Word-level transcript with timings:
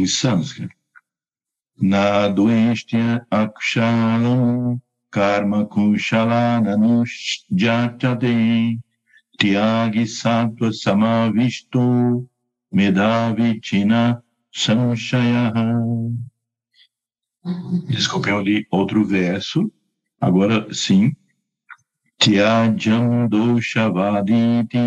em 0.00 0.06
sânscrito. 0.06 0.74
Na 1.80 2.28
doestya 2.28 3.26
akshalam 3.30 4.80
karma 5.10 5.66
kushalana 5.66 6.76
nushjatade 6.76 8.78
tyagi 9.38 10.06
sattva 10.06 10.72
samavisto 10.72 12.28
medavichina 12.72 14.22
sanshaya. 14.52 15.52
Desculpem, 17.88 18.34
eu 18.34 18.40
li 18.40 18.66
outro 18.70 19.04
verso. 19.04 19.72
Agora 20.20 20.72
sim. 20.74 21.14
Tyajam 22.18 23.28
doshavaditi 23.28 24.78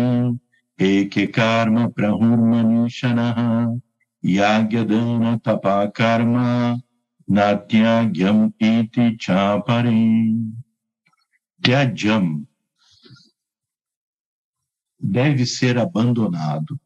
eke 0.78 1.26
karma 1.26 1.90
prahurmanishanaha 1.90 3.80
yagyadana 4.22 5.38
tapakarma 5.38 6.80
natyagyam 7.28 8.52
iti 8.58 9.16
chapari. 9.18 10.34
Tyajam 11.62 12.46
deve 15.02 15.46
ser 15.46 15.78
abandonado. 15.78 16.78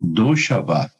Doshavat. 0.00 0.92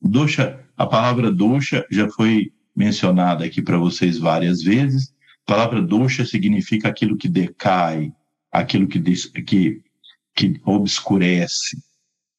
Dosha, 0.00 0.64
a 0.76 0.86
palavra 0.86 1.30
dosha 1.30 1.84
já 1.90 2.08
foi 2.08 2.52
mencionada 2.74 3.44
aqui 3.44 3.60
para 3.60 3.78
vocês 3.78 4.18
várias 4.18 4.62
vezes. 4.62 5.12
A 5.44 5.52
palavra 5.52 5.82
dosha 5.82 6.24
significa 6.24 6.88
aquilo 6.88 7.16
que 7.16 7.28
decai, 7.28 8.12
aquilo 8.50 8.86
que, 8.86 9.00
que, 9.42 9.82
que 10.34 10.60
obscurece. 10.64 11.78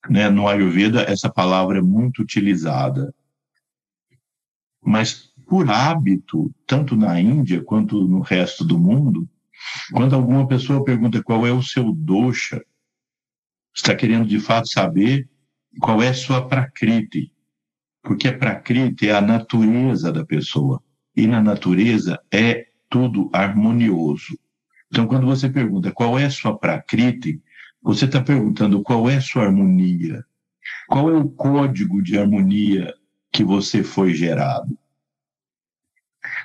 Né? 0.08 0.30
No 0.30 0.48
Ayurveda, 0.48 1.02
essa 1.02 1.30
palavra 1.30 1.80
é 1.80 1.81
muito 1.81 2.21
utilizada. 2.21 3.13
Mas, 4.81 5.34
por 5.48 5.70
hábito, 5.70 6.53
tanto 6.66 6.95
na 6.95 7.19
Índia 7.19 7.64
quanto 7.64 8.08
no 8.08 8.22
resto 8.22 8.64
do 8.64 8.80
mundo, 8.80 9.28
quando 9.91 10.16
alguma 10.16 10.47
pessoa 10.47 10.83
pergunta 10.83 11.23
qual 11.23 11.45
é 11.45 11.52
o 11.52 11.64
seu 11.64 11.91
dosha, 11.91 12.64
está 13.75 13.95
querendo 13.95 14.28
de 14.28 14.39
fato 14.39 14.69
saber 14.69 15.30
qual 15.80 16.02
é 16.02 16.09
a 16.09 16.13
sua 16.13 16.47
prakriti, 16.47 17.31
porque 18.02 18.28
a 18.28 18.38
prakriti 18.38 19.09
é 19.09 19.13
a 19.13 19.22
natureza 19.22 20.11
da 20.11 20.25
pessoa. 20.25 20.81
E 21.16 21.28
na 21.28 21.41
natureza 21.41 22.19
é 22.31 22.67
tudo 22.89 23.30
harmonioso. 23.34 24.39
Então, 24.91 25.06
quando 25.06 25.28
você 25.28 25.50
pergunta 25.50 25.91
qual 25.91 26.17
é 26.17 26.25
a 26.25 26.30
sua 26.30 26.58
prakriti, 26.58 27.41
você 27.81 28.05
está 28.05 28.22
perguntando 28.22 28.81
qual 28.81 29.09
é 29.09 29.19
sua 29.19 29.45
harmonia. 29.45 30.23
Qual 30.88 31.09
é 31.09 31.13
o 31.13 31.30
código 31.30 32.02
de 32.02 32.17
harmonia 32.17 32.94
que 33.31 33.44
você 33.44 33.83
foi 33.83 34.13
gerado? 34.13 34.77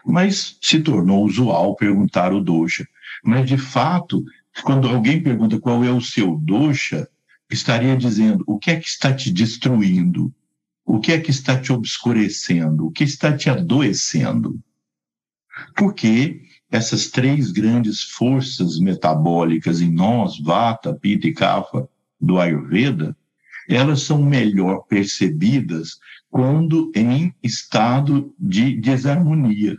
Mas 0.05 0.59
se 0.63 0.81
tornou 0.81 1.25
usual 1.25 1.75
perguntar 1.77 2.33
o 2.33 2.41
dosha. 2.41 2.87
Mas, 3.23 3.49
de 3.49 3.59
fato, 3.59 4.25
quando 4.63 4.89
alguém 4.89 5.23
pergunta 5.23 5.59
qual 5.59 5.83
é 5.85 5.91
o 5.91 6.01
seu 6.01 6.37
dosha, 6.37 7.09
estaria 7.51 7.97
dizendo 7.97 8.45
o 8.47 8.59
que 8.59 8.71
é 8.71 8.77
que 8.79 8.89
está 8.89 9.13
te 9.13 9.33
destruindo, 9.33 10.33
o 10.85 11.01
que 11.01 11.13
é 11.13 11.21
que 11.21 11.31
está 11.31 11.59
te 11.59 11.73
obscurecendo? 11.73 12.87
O 12.87 12.91
que 12.91 13.05
está 13.05 13.35
te 13.37 13.49
adoecendo? 13.49 14.59
Porque 15.75 16.43
essas 16.75 17.07
três 17.07 17.53
grandes 17.53 18.03
forças 18.03 18.81
metabólicas 18.81 19.81
em 19.81 19.93
nós, 19.93 20.41
Vata, 20.41 20.93
Pitta 20.93 21.29
e 21.29 21.33
Kapha, 21.33 21.89
do 22.21 22.41
Ayurveda, 22.41 23.17
elas 23.69 24.03
são 24.03 24.21
melhor 24.21 24.81
percebidas 24.89 26.01
quando 26.29 26.91
em 26.93 27.33
estado 27.41 28.35
de 28.37 28.75
desarmonia, 28.75 29.79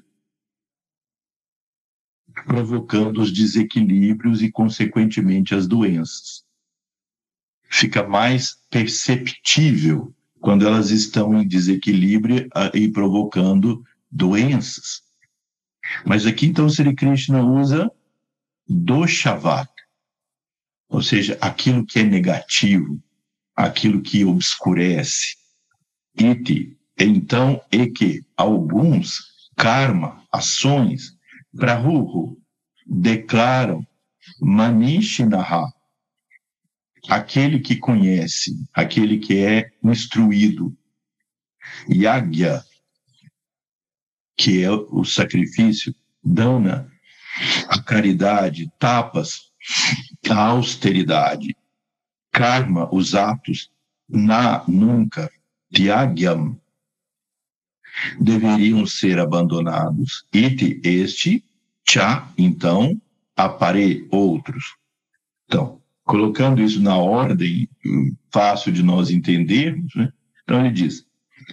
provocando 2.46 3.20
os 3.22 3.30
desequilíbrios 3.30 4.42
e, 4.42 4.50
consequentemente, 4.50 5.54
as 5.54 5.68
doenças. 5.68 6.46
Fica 7.70 8.08
mais 8.08 8.58
perceptível 8.70 10.16
quando 10.40 10.66
elas 10.66 10.92
estão 10.92 11.38
em 11.42 11.46
desequilíbrio 11.46 12.48
ah, 12.56 12.72
e 12.74 12.88
provocando 12.88 13.84
doenças. 14.10 15.05
Mas 16.06 16.26
aqui 16.26 16.48
então 16.48 16.70
Sri 16.70 16.94
Krishna 16.96 17.44
usa 17.44 17.92
doshavat, 18.68 19.70
ou 20.90 21.02
seja, 21.02 21.38
aquilo 21.42 21.86
que 21.86 22.00
é 22.00 22.04
negativo, 22.04 23.02
aquilo 23.56 24.02
que 24.02 24.26
obscurece. 24.26 25.36
Iti, 26.18 26.78
então, 26.98 27.62
e 27.72 27.88
que 27.88 28.26
alguns 28.38 29.22
karma, 29.56 30.24
ações, 30.32 31.16
prahuhu, 31.56 32.38
declaram 32.86 33.86
manishinaha, 34.40 35.66
aquele 37.10 37.60
que 37.60 37.76
conhece, 37.76 38.52
aquele 38.74 39.20
que 39.20 39.38
é 39.44 39.72
instruído. 39.84 40.76
Yagya, 41.90 42.64
que 44.36 44.64
é 44.64 44.72
o 44.72 45.04
sacrifício, 45.04 45.94
dana, 46.24 46.92
a 47.68 47.82
caridade, 47.82 48.72
tapas, 48.80 49.52
a 50.30 50.46
austeridade, 50.48 51.56
karma, 52.32 52.94
os 52.94 53.16
atos, 53.16 53.70
na, 54.08 54.64
nunca, 54.68 55.32
tyagyam, 55.74 56.60
deveriam 58.20 58.86
ser 58.86 59.20
abandonados. 59.20 60.26
Iti, 60.34 60.80
este, 60.84 61.44
cha, 61.88 62.30
então, 62.38 63.00
apare, 63.36 64.08
outros. 64.12 64.76
Então, 65.46 65.82
colocando 66.04 66.62
isso 66.62 66.82
na 66.82 66.98
ordem 66.98 67.68
fácil 68.32 68.72
de 68.72 68.84
nós 68.84 69.10
entendermos, 69.10 69.94
né? 69.96 70.12
então 70.44 70.60
ele 70.60 70.72
diz: 70.72 71.06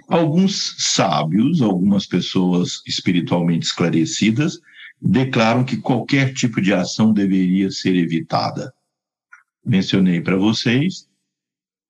alguns 0.09 0.77
sábios, 0.79 1.61
algumas 1.61 2.07
pessoas 2.07 2.83
espiritualmente 2.87 3.67
esclarecidas, 3.67 4.59
declaram 5.01 5.65
que 5.65 5.77
qualquer 5.77 6.33
tipo 6.33 6.61
de 6.61 6.73
ação 6.73 7.13
deveria 7.13 7.71
ser 7.71 7.95
evitada. 7.97 8.73
Mencionei 9.65 10.21
para 10.21 10.37
vocês 10.37 11.09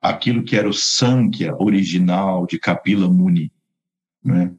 aquilo 0.01 0.43
que 0.43 0.57
era 0.57 0.69
o 0.69 0.75
Sankhya 0.75 1.55
original 1.57 2.47
de 2.47 2.59
Kapila 2.59 3.09
Muni, 3.09 3.53
né? 4.25 4.55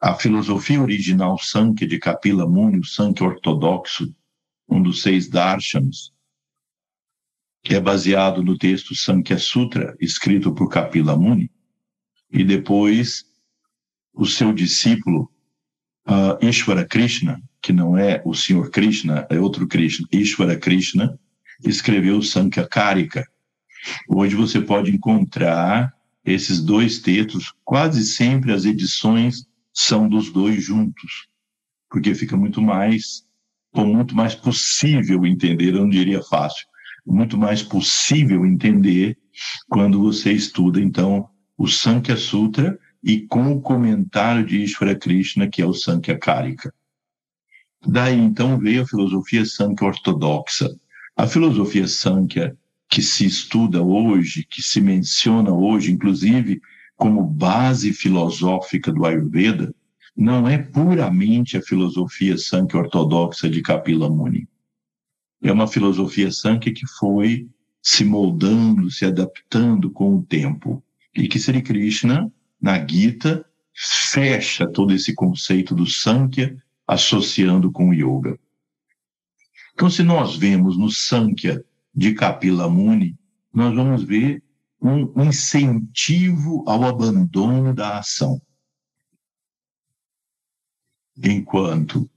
A 0.00 0.14
filosofia 0.14 0.80
original 0.80 1.38
Sankhya 1.38 1.86
de 1.86 1.98
Kapila 1.98 2.48
Muni, 2.48 2.78
o 2.78 2.84
Sankhya 2.84 3.26
ortodoxo, 3.26 4.12
um 4.68 4.82
dos 4.82 5.02
seis 5.02 5.28
darshanas, 5.28 6.12
que 7.62 7.74
é 7.74 7.80
baseado 7.80 8.42
no 8.42 8.58
texto 8.58 8.96
Sankhya 8.96 9.38
Sutra, 9.38 9.96
escrito 10.00 10.52
por 10.52 10.68
Kapila 10.68 11.16
Muni, 11.16 11.48
e 12.32 12.42
depois 12.42 13.24
o 14.14 14.26
seu 14.26 14.52
discípulo 14.52 15.30
uh, 16.08 16.44
Ishvara 16.44 16.84
Krishna, 16.84 17.40
que 17.60 17.72
não 17.72 17.96
é 17.96 18.22
o 18.24 18.34
Senhor 18.34 18.70
Krishna, 18.70 19.26
é 19.30 19.38
outro 19.38 19.66
Krishna, 19.66 20.06
Ishvara 20.10 20.56
Krishna, 20.56 21.18
escreveu 21.64 22.22
Sankhya. 22.22 22.68
Hoje 24.08 24.34
você 24.34 24.60
pode 24.60 24.90
encontrar 24.90 25.92
esses 26.24 26.60
dois 26.60 27.00
textos, 27.00 27.52
quase 27.64 28.04
sempre 28.04 28.52
as 28.52 28.64
edições 28.64 29.44
são 29.72 30.08
dos 30.08 30.30
dois 30.30 30.62
juntos, 30.62 31.28
porque 31.90 32.14
fica 32.14 32.36
muito 32.36 32.62
mais, 32.62 33.24
ou 33.72 33.86
muito 33.86 34.14
mais 34.14 34.34
possível 34.34 35.26
entender, 35.26 35.74
eu 35.74 35.80
não 35.80 35.88
diria 35.88 36.22
fácil, 36.22 36.66
muito 37.04 37.36
mais 37.36 37.62
possível 37.62 38.46
entender 38.46 39.18
quando 39.68 40.00
você 40.00 40.32
estuda, 40.32 40.80
então, 40.80 41.28
o 41.62 41.68
Sankhya 41.68 42.16
Sutra 42.16 42.78
e 43.02 43.20
com 43.20 43.52
o 43.52 43.60
comentário 43.60 44.44
de 44.44 44.62
Ishvara 44.62 44.94
Krishna, 44.94 45.48
que 45.48 45.62
é 45.62 45.66
o 45.66 45.72
Sankhya 45.72 46.18
Karika. 46.18 46.72
Daí, 47.86 48.18
então, 48.18 48.58
veio 48.58 48.82
a 48.82 48.86
filosofia 48.86 49.44
Sankhya 49.44 49.88
ortodoxa. 49.88 50.68
A 51.16 51.26
filosofia 51.26 51.86
Sankhya 51.86 52.56
que 52.88 53.00
se 53.00 53.24
estuda 53.24 53.82
hoje, 53.82 54.46
que 54.48 54.62
se 54.62 54.80
menciona 54.80 55.52
hoje, 55.52 55.92
inclusive 55.92 56.60
como 56.96 57.22
base 57.22 57.92
filosófica 57.92 58.92
do 58.92 59.06
Ayurveda, 59.06 59.74
não 60.16 60.46
é 60.46 60.58
puramente 60.58 61.56
a 61.56 61.62
filosofia 61.62 62.36
Sankhya 62.36 62.80
ortodoxa 62.80 63.48
de 63.48 63.62
Kapila 63.62 64.10
Muni 64.10 64.46
é 65.42 65.50
uma 65.50 65.66
filosofia 65.66 66.30
Sankhya 66.30 66.72
que 66.72 66.86
foi 66.86 67.48
se 67.82 68.04
moldando, 68.04 68.90
se 68.90 69.04
adaptando 69.04 69.90
com 69.90 70.16
o 70.16 70.22
tempo. 70.22 70.82
E 71.14 71.28
que 71.28 71.38
Sri 71.38 71.62
Krishna, 71.62 72.32
na 72.60 72.86
Gita, 72.86 73.44
fecha 73.74 74.70
todo 74.70 74.92
esse 74.92 75.14
conceito 75.14 75.74
do 75.74 75.86
Sankhya 75.86 76.56
associando 76.86 77.70
com 77.70 77.90
o 77.90 77.94
Yoga. 77.94 78.38
Então, 79.74 79.88
se 79.90 80.02
nós 80.02 80.36
vemos 80.36 80.76
no 80.76 80.90
Sankhya 80.90 81.64
de 81.94 82.14
Kapila 82.14 82.68
Muni, 82.68 83.16
nós 83.52 83.74
vamos 83.74 84.02
ver 84.04 84.42
um 84.80 85.22
incentivo 85.22 86.64
ao 86.66 86.84
abandono 86.84 87.74
da 87.74 87.98
ação. 87.98 88.40
Enquanto 91.16 92.10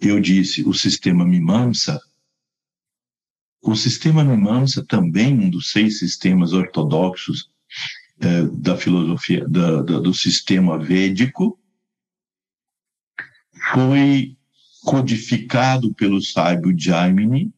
eu 0.00 0.18
disse 0.18 0.62
o 0.64 0.72
sistema 0.72 1.24
Mimamsa, 1.24 2.00
o 3.62 3.76
sistema 3.76 4.24
Mimamsa 4.24 4.84
também 4.84 5.38
um 5.38 5.50
dos 5.50 5.70
seis 5.70 5.98
sistemas 5.98 6.52
ortodoxos 6.52 7.49
eh, 8.20 8.44
da 8.52 8.76
filosofia 8.76 9.48
da, 9.48 9.82
da, 9.82 9.98
do 10.00 10.12
sistema 10.12 10.78
védico 10.78 11.58
foi 13.72 14.36
codificado 14.82 15.94
pelo 15.94 16.20
sábio 16.22 16.74
Jaimini, 16.76 17.52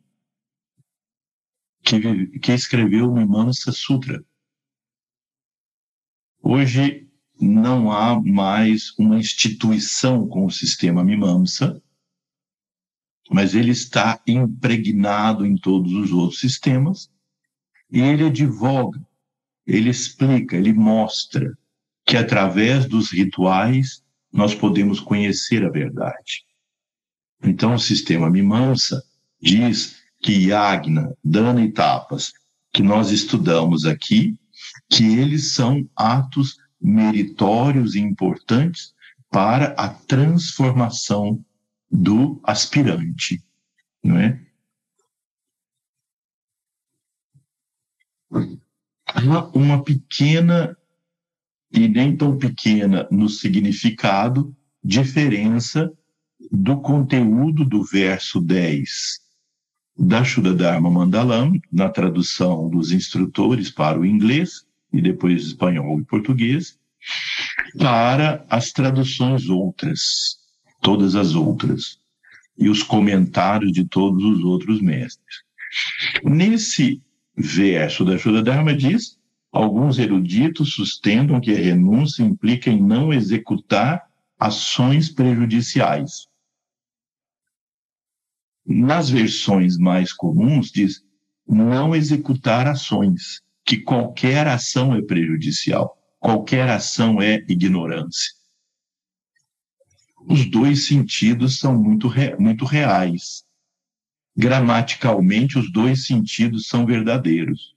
que, 1.85 2.27
que 2.39 2.53
escreveu 2.53 3.11
o 3.11 3.15
Mimamsa 3.15 3.73
Sutra. 3.73 4.25
Hoje 6.43 7.09
não 7.41 7.91
há 7.91 8.21
mais 8.21 8.97
uma 8.99 9.19
instituição 9.19 10.29
com 10.29 10.47
o 10.47 10.51
sistema 10.51 11.05
Mimamsa, 11.05 11.83
mas 13.31 13.55
ele 13.55 13.71
está 13.71 14.21
impregnado 14.27 15.47
em 15.47 15.57
todos 15.57 15.93
os 15.93 16.13
outros 16.13 16.41
sistemas 16.41 17.11
e 17.91 18.01
ele 18.01 18.27
advoga, 18.27 19.05
ele 19.67 19.91
explica, 19.91 20.57
ele 20.57 20.73
mostra 20.73 21.57
que 22.05 22.17
através 22.17 22.87
dos 22.87 23.13
rituais 23.13 24.03
nós 24.33 24.55
podemos 24.55 24.99
conhecer 24.99 25.65
a 25.65 25.71
verdade. 25.71 26.45
Então, 27.43 27.75
o 27.75 27.79
sistema 27.79 28.31
Mimamsa 28.31 29.03
diz 29.41 30.01
que 30.21 30.33
Yagna, 30.33 31.17
Dana 31.23 31.63
e 31.63 31.73
Tapas, 31.73 32.33
que 32.73 32.83
nós 32.83 33.11
estudamos 33.11 33.85
aqui, 33.85 34.39
que 34.89 35.05
eles 35.19 35.53
são 35.53 35.89
atos 35.97 36.57
meritórios 36.81 37.95
e 37.95 38.01
importantes 38.01 38.95
para 39.31 39.75
a 39.79 39.89
transformação 39.89 41.45
do 41.91 42.41
aspirante, 42.45 43.43
não 44.03 44.19
é? 44.19 44.41
Há 49.15 49.51
uma 49.57 49.83
pequena 49.83 50.77
e 51.73 51.89
nem 51.89 52.17
tão 52.17 52.37
pequena 52.37 53.07
no 53.11 53.29
significado 53.29 54.55
diferença 54.83 55.93
do 56.51 56.81
conteúdo 56.81 57.65
do 57.65 57.85
verso 57.85 58.41
10 58.41 59.23
da 59.99 60.25
Shuddha 60.25 60.55
Dharma 60.55 60.91
Mandalam, 60.91 61.61
na 61.71 61.89
tradução 61.89 62.69
dos 62.69 62.93
instrutores 62.93 63.71
para 63.71 64.01
o 64.01 64.07
inglês 64.07 64.65
e 64.93 65.01
depois 65.01 65.47
espanhol 65.47 66.01
e 66.01 66.05
português, 66.05 66.79
para 67.79 68.45
as 68.49 68.73
traduções 68.73 69.49
outras, 69.49 70.39
todas 70.81 71.15
as 71.15 71.35
outras, 71.35 71.99
e 72.59 72.69
os 72.69 72.83
comentários 72.83 73.73
de 73.73 73.85
todos 73.85 74.25
os 74.25 74.43
outros 74.45 74.81
mestres. 74.81 75.43
Nesse 76.25 77.01
verso 77.37 78.05
da 78.05 78.19
Shuddha 78.19 78.43
Dharma 78.43 78.75
diz, 78.75 79.19
alguns 79.51 79.99
eruditos 79.99 80.75
sustentam 80.75 81.41
que 81.41 81.53
a 81.53 81.59
renúncia 81.59 82.23
implica 82.23 82.71
em 82.71 82.83
não 82.83 83.13
executar 83.13 84.03
ações 84.39 85.09
prejudiciais. 85.11 86.27
Nas 88.65 89.11
versões 89.11 89.77
mais 89.77 90.13
comuns, 90.13 90.71
diz 90.71 91.05
não 91.47 91.95
executar 91.95 92.67
ações, 92.67 93.43
que 93.65 93.79
qualquer 93.79 94.47
ação 94.47 94.95
é 94.95 95.03
prejudicial, 95.03 95.97
qualquer 96.19 96.69
ação 96.69 97.21
é 97.21 97.45
ignorância. 97.49 98.33
Os 100.29 100.49
dois 100.49 100.87
sentidos 100.87 101.59
são 101.59 101.77
muito, 101.77 102.07
re, 102.07 102.37
muito 102.37 102.65
reais. 102.65 103.45
Gramaticalmente, 104.37 105.59
os 105.59 105.71
dois 105.71 106.07
sentidos 106.07 106.67
são 106.67 106.87
verdadeiros. 106.87 107.75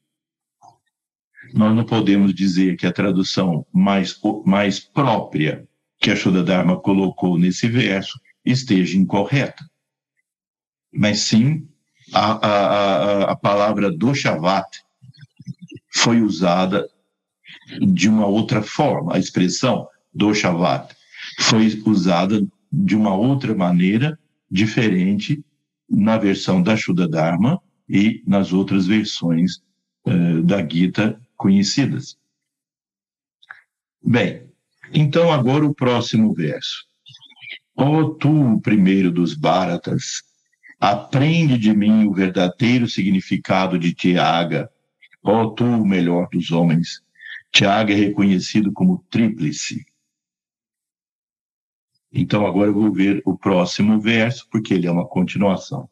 Nós 1.54 1.76
não 1.76 1.86
podemos 1.86 2.34
dizer 2.34 2.78
que 2.78 2.88
a 2.88 2.92
tradução 2.92 3.66
mais, 3.72 4.20
mais 4.46 4.80
própria 4.80 5.68
que 6.00 6.10
a 6.10 6.16
Shuddha 6.16 6.44
Dharma 6.44 6.80
colocou 6.80 7.38
nesse 7.38 7.68
verso 7.68 8.20
esteja 8.44 8.98
incorreta 8.98 9.64
mas 10.96 11.20
sim 11.20 11.68
a, 12.14 12.48
a, 12.48 13.32
a 13.32 13.36
palavra 13.36 13.92
doshavat 13.92 14.66
foi 15.94 16.22
usada 16.22 16.88
de 17.82 18.08
uma 18.08 18.26
outra 18.26 18.62
forma, 18.62 19.16
a 19.16 19.20
expressão 19.20 19.88
doshavat 20.14 20.96
foi 21.42 21.82
usada 21.86 22.46
de 22.72 22.96
uma 22.96 23.14
outra 23.14 23.54
maneira 23.54 24.18
diferente 24.50 25.44
na 25.90 26.18
versão 26.18 26.62
da 26.62 26.76
Shuddha 26.76 27.08
Dharma 27.08 27.62
e 27.88 28.24
nas 28.26 28.54
outras 28.54 28.88
versões 28.88 29.58
uh, 30.06 30.42
da 30.44 30.68
Gita 30.68 31.20
conhecidas. 31.38 32.18
Bem, 34.04 34.50
então 34.94 35.32
agora 35.32 35.66
o 35.66 35.74
próximo 35.74 36.34
verso. 36.34 36.86
Ó 37.76 38.00
oh, 38.00 38.10
tu, 38.16 38.60
primeiro 38.62 39.12
dos 39.12 39.34
Bharatas, 39.34 40.24
Aprende 40.80 41.58
de 41.58 41.74
mim 41.74 42.06
o 42.06 42.14
verdadeiro 42.14 42.88
significado 42.88 43.80
de 43.80 43.94
Tiaga, 43.94 44.70
ó 45.24 45.48
tu, 45.48 45.64
o 45.64 45.86
melhor 45.86 46.28
dos 46.32 46.52
homens. 46.52 47.02
Tiaga 47.52 47.94
é 47.94 47.96
reconhecido 47.96 48.72
como 48.74 49.04
tríplice. 49.10 49.86
Então 52.18 52.48
agora 52.48 52.70
eu 52.70 52.74
vou 52.74 52.94
ver 52.94 53.22
o 53.26 53.38
próximo 53.38 54.00
verso, 54.00 54.48
porque 54.50 54.74
ele 54.74 54.88
é 54.88 54.92
uma 54.92 55.06
continuação. 55.06 55.90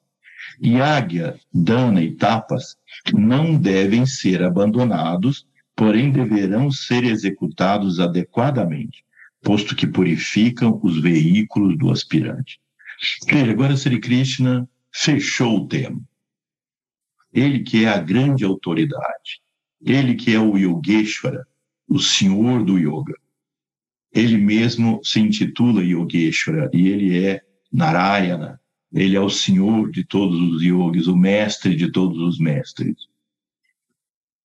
Iáguia, 0.61 1.37
Dana 1.53 2.01
e 2.01 2.15
Tapas 2.15 2.77
não 3.13 3.57
devem 3.57 4.05
ser 4.05 4.41
abandonados, 4.41 5.45
porém 5.75 6.11
deverão 6.11 6.71
ser 6.71 7.03
executados 7.03 7.99
adequadamente, 7.99 9.03
posto 9.41 9.75
que 9.75 9.85
purificam 9.85 10.79
os 10.81 11.01
veículos 11.01 11.77
do 11.77 11.91
aspirante. 11.91 12.57
Veja, 13.27 13.51
agora 13.51 13.75
Sri 13.75 13.99
Krishna 13.99 14.69
fechou 14.93 15.57
o 15.57 15.67
tema. 15.67 16.01
Ele 17.33 17.59
que 17.59 17.83
é 17.83 17.89
a 17.89 17.97
grande 17.97 18.45
autoridade, 18.45 19.41
ele 19.81 20.13
que 20.15 20.33
é 20.33 20.39
o 20.39 20.57
Yogeshwara, 20.57 21.45
o 21.85 21.99
senhor 21.99 22.63
do 22.63 22.77
yoga. 22.77 23.15
Ele 24.13 24.38
mesmo 24.38 25.01
se 25.03 25.20
intitula 25.20 25.84
Yogeshwara 25.84 26.70
e 26.74 26.88
ele 26.88 27.25
é 27.25 27.41
Narayana, 27.72 28.62
ele 28.93 29.15
é 29.15 29.20
o 29.20 29.29
senhor 29.29 29.89
de 29.89 30.03
todos 30.03 30.39
os 30.39 30.62
yogis, 30.62 31.08
o 31.08 31.15
mestre 31.15 31.75
de 31.75 31.91
todos 31.91 32.20
os 32.20 32.38
mestres. 32.38 32.96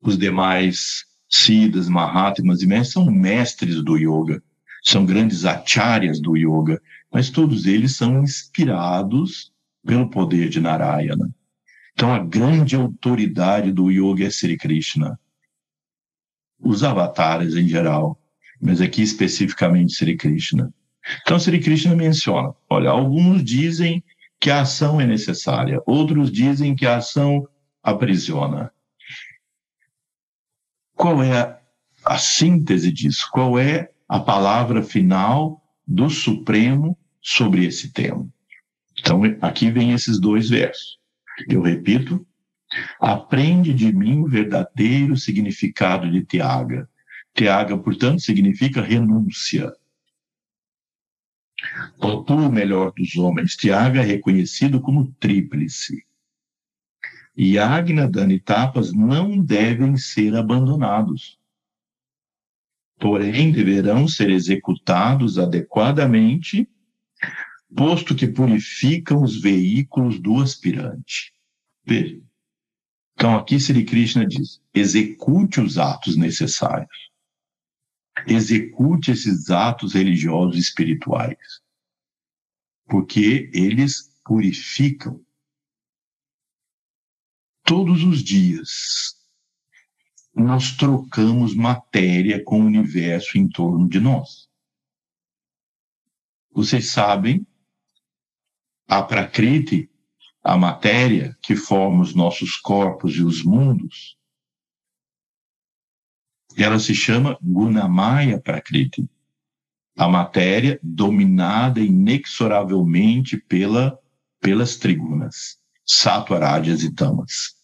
Os 0.01 0.17
demais 0.17 1.05
Siddhas, 1.29 1.89
Mahatmas 1.89 2.63
e 2.63 2.67
mestres 2.67 2.95
são 2.95 3.11
mestres 3.11 3.83
do 3.83 3.99
yoga, 3.99 4.43
são 4.83 5.05
grandes 5.05 5.45
acharyas 5.45 6.19
do 6.19 6.35
yoga, 6.35 6.81
mas 7.13 7.29
todos 7.29 7.67
eles 7.67 7.95
são 7.97 8.23
inspirados 8.23 9.53
pelo 9.85 10.09
poder 10.09 10.49
de 10.49 10.61
Narayana. 10.61 11.31
Então, 11.93 12.15
a 12.15 12.19
grande 12.19 12.75
autoridade 12.75 13.73
do 13.73 13.91
yoga 13.91 14.25
é 14.25 14.31
Sri 14.31 14.57
Krishna. 14.57 15.19
Os 16.59 16.83
avatares 16.83 17.55
em 17.55 17.69
geral, 17.69 18.18
mas 18.61 18.81
aqui 18.81 19.03
especificamente 19.03 19.95
Sri 19.95 20.17
Krishna. 20.17 20.73
Então, 21.23 21.39
Sri 21.39 21.61
Krishna 21.61 21.95
menciona: 21.95 22.55
olha, 22.69 22.91
alguns 22.91 23.43
dizem 23.43 24.03
que 24.41 24.51
a 24.51 24.63
ação 24.63 25.01
é 25.01 25.07
necessária, 25.07 25.81
outros 25.87 26.31
dizem 26.31 26.75
que 26.75 26.87
a 26.87 26.97
ação 26.97 27.49
aprisiona. 27.83 28.71
Qual 30.95 31.23
é 31.23 31.39
a, 31.41 31.61
a 32.05 32.19
síntese 32.19 32.93
disso? 32.93 33.29
Qual 33.33 33.59
é 33.59 33.91
a 34.09 34.19
palavra 34.21 34.83
final 34.83 35.63
do 35.87 36.11
Supremo 36.11 36.99
sobre 37.21 37.65
esse 37.65 37.93
tema? 37.93 38.29
Então, 38.99 39.23
aqui 39.41 39.71
vem 39.71 39.93
esses 39.93 40.21
dois 40.21 40.51
versos. 40.51 40.99
Eu 41.49 41.63
repito: 41.63 42.27
aprende 43.01 43.73
de 43.73 43.93
mim 43.93 44.21
o 44.21 44.29
verdadeiro 44.29 45.17
significado 45.17 46.11
de 46.11 46.25
Tiaga. 46.25 46.89
Tiaga, 47.39 47.79
portanto, 47.79 48.21
significa 48.21 48.83
renúncia. 48.83 49.73
O 52.01 52.25
tu, 52.25 52.37
melhor 52.51 52.93
dos 52.93 53.17
homens, 53.17 53.55
Tiaga 53.55 54.01
é 54.01 54.05
reconhecido 54.05 54.81
como 54.81 55.13
tríplice. 55.21 56.05
E 57.37 57.57
Agna, 57.57 58.09
Dana 58.09 58.33
e 58.33 58.41
Tapas 58.41 58.93
não 58.93 59.39
devem 59.39 59.97
ser 59.97 60.35
abandonados. 60.35 61.39
Porém, 62.99 63.53
deverão 63.53 64.09
ser 64.09 64.31
executados 64.31 65.39
adequadamente 65.39 66.69
posto 67.73 68.17
que 68.17 68.27
purificam 68.27 69.23
os 69.23 69.41
veículos 69.41 70.19
do 70.19 70.41
aspirante. 70.41 71.33
Veja, 71.87 72.21
Então, 73.15 73.37
aqui 73.37 73.61
Sri 73.61 73.85
Krishna 73.85 74.27
diz: 74.27 74.61
execute 74.75 75.61
os 75.61 75.79
atos 75.79 76.17
necessários. 76.17 77.08
Execute 78.27 79.11
esses 79.11 79.51
atos 79.51 79.95
religiosos 79.95 80.57
e 80.57 80.61
espirituais. 80.61 81.39
Porque 82.87 83.51
eles 83.53 84.11
purificam. 84.25 85.25
Todos 87.65 88.03
os 88.03 88.23
dias, 88.23 89.15
nós 90.35 90.77
trocamos 90.77 91.55
matéria 91.55 92.43
com 92.43 92.61
o 92.63 92.65
universo 92.65 93.37
em 93.37 93.49
torno 93.49 93.89
de 93.89 94.01
nós. 94.01 94.49
Vocês 96.51 96.91
sabem, 96.91 97.47
a 98.87 99.03
Prakriti 99.03 99.91
a 100.43 100.57
matéria 100.57 101.37
que 101.43 101.55
forma 101.55 102.03
os 102.03 102.15
nossos 102.15 102.57
corpos 102.57 103.17
e 103.17 103.23
os 103.23 103.43
mundos, 103.45 104.18
ela 106.63 106.79
se 106.79 106.95
chama 106.95 107.39
Gunamaya 107.41 108.41
Prakriti. 108.41 109.09
A 109.97 110.09
matéria 110.09 110.79
dominada 110.83 111.81
inexoravelmente 111.81 113.37
pela, 113.37 113.99
pelas 114.41 114.77
trigunas, 114.77 115.59
Sattva, 115.85 116.39
e 116.67 116.93
Tamas. 116.93 117.57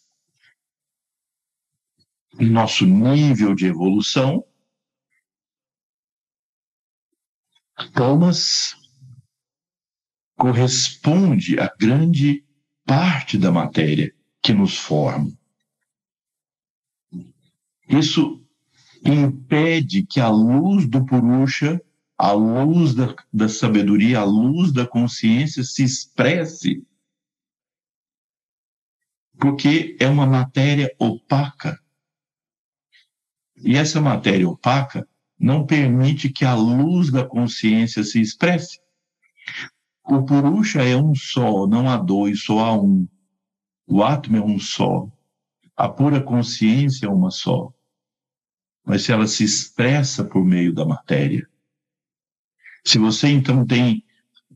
Nosso 2.39 2.85
nível 2.87 3.55
de 3.55 3.67
evolução, 3.67 4.45
Tamas 7.93 8.77
corresponde 10.37 11.59
à 11.59 11.73
grande 11.79 12.45
parte 12.85 13.39
da 13.39 13.51
matéria 13.51 14.15
que 14.43 14.53
nos 14.53 14.77
forma. 14.77 15.33
Isso 17.89 18.44
impede 19.05 20.05
que 20.05 20.21
a 20.21 20.29
luz 20.29 20.87
do 20.87 21.05
Purusha, 21.05 21.81
a 22.17 22.33
luz 22.33 22.95
da, 22.95 23.15
da 23.33 23.49
sabedoria, 23.49 24.21
a 24.21 24.25
luz 24.25 24.73
da 24.73 24.87
consciência 24.87 25.63
se 25.63 25.83
expresse. 25.83 26.87
Porque 29.39 29.97
é 30.01 30.09
uma 30.09 30.27
matéria 30.27 30.95
opaca. 30.99 31.79
E 33.57 33.77
essa 33.77 34.01
matéria 34.01 34.49
opaca 34.49 35.07
não 35.39 35.67
permite 35.67 36.31
que 36.31 36.45
a 36.45 36.55
luz 36.55 37.11
da 37.11 37.27
consciência 37.27 38.03
se 38.05 38.21
expresse. 38.21 38.81
O 40.07 40.25
Purusha 40.25 40.83
é 40.83 40.97
um 40.97 41.15
só, 41.15 41.67
não 41.67 41.89
há 41.89 41.97
dois, 41.97 42.45
só 42.45 42.59
há 42.61 42.81
um. 42.81 43.09
O 43.87 44.03
Atma 44.03 44.39
é 44.39 44.41
um 44.41 44.59
só. 44.59 45.09
A 45.77 45.89
pura 45.89 46.23
consciência 46.23 47.07
é 47.07 47.09
uma 47.09 47.31
só. 47.31 47.74
Mas 48.85 49.03
se 49.03 49.13
ela 49.13 49.27
se 49.27 49.45
expressa 49.45 50.25
por 50.25 50.45
meio 50.45 50.73
da 50.73 50.85
matéria. 50.85 51.49
Se 52.85 52.99
você 52.99 53.29
então 53.29 53.67
tem 53.67 54.05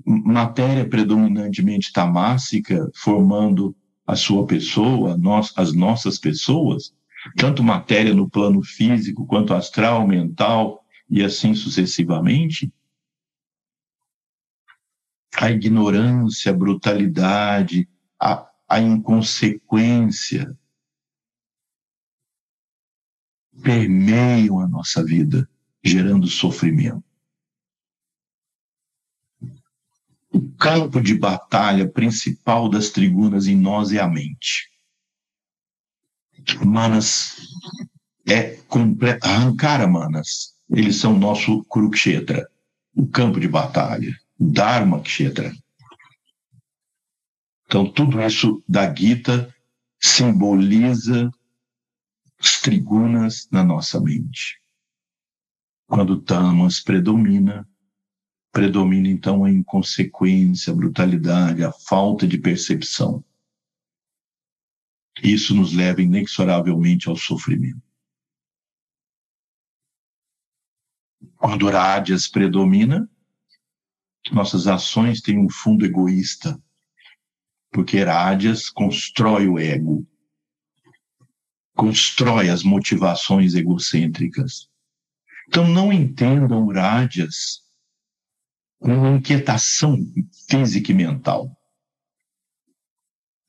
matéria 0.04 0.88
predominantemente 0.88 1.92
tamássica 1.92 2.90
formando 2.94 3.74
a 4.06 4.14
sua 4.16 4.46
pessoa, 4.46 5.16
nós, 5.16 5.52
as 5.56 5.72
nossas 5.72 6.18
pessoas, 6.18 6.94
tanto 7.36 7.62
matéria 7.62 8.14
no 8.14 8.28
plano 8.28 8.62
físico 8.62 9.26
quanto 9.26 9.54
astral, 9.54 10.06
mental 10.06 10.84
e 11.10 11.22
assim 11.22 11.54
sucessivamente, 11.54 12.72
a 15.36 15.50
ignorância, 15.50 16.50
a 16.50 16.54
brutalidade, 16.54 17.88
a, 18.20 18.48
a 18.68 18.80
inconsequência 18.80 20.56
permeiam 23.62 24.60
a 24.60 24.68
nossa 24.68 25.04
vida, 25.04 25.48
gerando 25.82 26.26
sofrimento. 26.26 27.04
O 30.30 30.48
campo 30.52 31.00
de 31.00 31.14
batalha 31.14 31.88
principal 31.88 32.68
das 32.68 32.90
trigunas 32.90 33.46
em 33.46 33.56
nós 33.56 33.92
é 33.92 33.98
a 33.98 34.08
mente. 34.08 34.68
Manas 36.64 37.36
é 38.26 38.56
completo. 38.68 39.26
Ankara 39.26 39.86
Manas, 39.86 40.54
eles 40.70 40.96
são 40.96 41.18
nosso 41.18 41.64
Kurukshetra, 41.64 42.48
o 42.94 43.06
campo 43.06 43.40
de 43.40 43.48
batalha. 43.48 44.14
Dharma 44.38 45.00
Kshetra. 45.00 45.52
Então, 47.66 47.90
tudo 47.90 48.20
isso 48.22 48.62
da 48.68 48.94
Gita 48.94 49.52
simboliza 50.00 51.30
os 52.40 52.60
trigunas 52.60 53.48
na 53.50 53.64
nossa 53.64 54.00
mente. 54.00 54.60
Quando 55.86 56.20
Tamas 56.20 56.80
predomina, 56.80 57.68
predomina 58.52 59.08
então 59.08 59.44
a 59.44 59.50
inconsequência, 59.50 60.72
a 60.72 60.76
brutalidade, 60.76 61.64
a 61.64 61.72
falta 61.72 62.26
de 62.26 62.38
percepção. 62.38 63.24
Isso 65.22 65.54
nos 65.54 65.72
leva 65.72 66.00
inexoravelmente 66.00 67.08
ao 67.08 67.16
sofrimento. 67.16 67.82
Quando 71.36 71.70
Rádias 71.70 72.28
predomina, 72.28 73.08
nossas 74.32 74.66
ações 74.66 75.20
têm 75.20 75.38
um 75.38 75.48
fundo 75.48 75.84
egoísta, 75.84 76.60
porque 77.70 77.96
Herádias 77.96 78.68
constrói 78.68 79.48
o 79.48 79.58
ego, 79.58 80.06
constrói 81.78 82.50
as 82.50 82.62
motivações 82.62 83.54
egocêntricas. 83.54 84.68
Então 85.48 85.66
não 85.66 85.92
entendam 85.92 86.66
Rádias 86.66 87.62
com 88.80 89.16
inquietação 89.16 89.96
física 90.50 90.92
e 90.92 90.94
mental. 90.94 91.50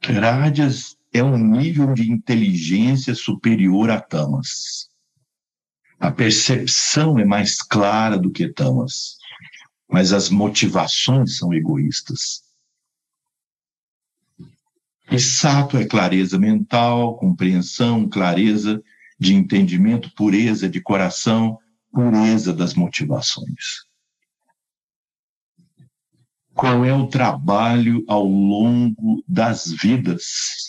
Rádias 0.01 0.95
é 1.11 1.23
um 1.23 1.37
nível 1.37 1.93
de 1.93 2.09
inteligência 2.09 3.13
superior 3.15 3.89
a 3.89 3.99
Tamas. 3.99 4.87
A 5.99 6.11
percepção 6.11 7.19
é 7.19 7.25
mais 7.25 7.61
clara 7.61 8.17
do 8.17 8.31
que 8.31 8.47
Tamas 8.47 9.19
mas 9.89 10.13
as 10.13 10.29
motivações 10.29 11.37
são 11.37 11.51
egoístas. 11.53 12.43
E 15.11 15.19
sato 15.19 15.77
é 15.77 15.85
clareza 15.85 16.37
mental, 16.37 17.17
compreensão, 17.17 18.07
clareza 18.07 18.81
de 19.19 19.33
entendimento, 19.33 20.13
pureza 20.13 20.69
de 20.69 20.81
coração, 20.81 21.57
pureza 21.91 22.53
das 22.53 22.73
motivações. 22.73 23.87
Qual 26.53 26.83
é 26.85 26.93
o 26.93 27.07
trabalho 27.07 28.03
ao 28.07 28.25
longo 28.25 29.23
das 29.27 29.71
vidas, 29.71 30.67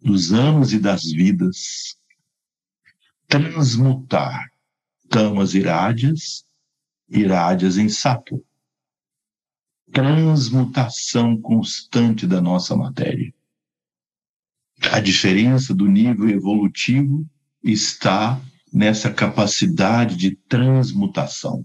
dos 0.00 0.32
anos 0.32 0.72
e 0.72 0.78
das 0.78 1.04
vidas? 1.04 1.96
Transmutar 3.28 4.50
tamas 5.08 5.54
irádias 5.54 6.44
irádias 7.12 7.76
em 7.76 7.88
sapo. 7.88 8.42
Transmutação 9.92 11.40
constante 11.40 12.26
da 12.26 12.40
nossa 12.40 12.74
matéria. 12.76 13.32
A 14.90 15.00
diferença 15.00 15.74
do 15.74 15.86
nível 15.86 16.28
evolutivo 16.28 17.26
está 17.62 18.40
nessa 18.72 19.12
capacidade 19.12 20.16
de 20.16 20.34
transmutação. 20.34 21.64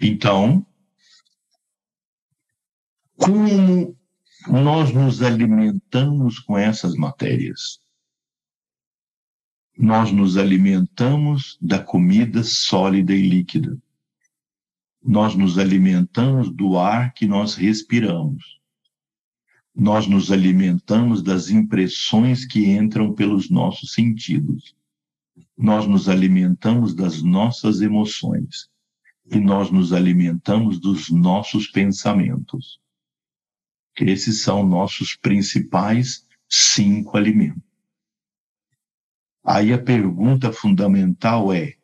Então, 0.00 0.64
como 3.16 3.96
nós 4.48 4.92
nos 4.92 5.22
alimentamos 5.22 6.38
com 6.38 6.56
essas 6.56 6.94
matérias? 6.94 7.80
nós 9.76 10.10
nos 10.10 10.36
alimentamos 10.36 11.58
da 11.60 11.78
comida 11.78 12.42
sólida 12.42 13.12
e 13.12 13.28
líquida. 13.28 13.78
Nós 15.06 15.36
nos 15.36 15.56
alimentamos 15.56 16.50
do 16.50 16.76
ar 16.76 17.14
que 17.14 17.28
nós 17.28 17.54
respiramos. 17.54 18.58
Nós 19.72 20.08
nos 20.08 20.32
alimentamos 20.32 21.22
das 21.22 21.48
impressões 21.48 22.44
que 22.44 22.66
entram 22.66 23.14
pelos 23.14 23.48
nossos 23.48 23.92
sentidos. 23.92 24.74
Nós 25.56 25.86
nos 25.86 26.08
alimentamos 26.08 26.92
das 26.92 27.22
nossas 27.22 27.80
emoções. 27.80 28.68
E 29.30 29.38
nós 29.38 29.70
nos 29.70 29.92
alimentamos 29.92 30.80
dos 30.80 31.08
nossos 31.08 31.68
pensamentos. 31.68 32.80
Esses 34.00 34.42
são 34.42 34.66
nossos 34.66 35.14
principais 35.14 36.26
cinco 36.48 37.16
alimentos. 37.16 37.62
Aí 39.44 39.72
a 39.72 39.78
pergunta 39.78 40.52
fundamental 40.52 41.52
é: 41.52 41.75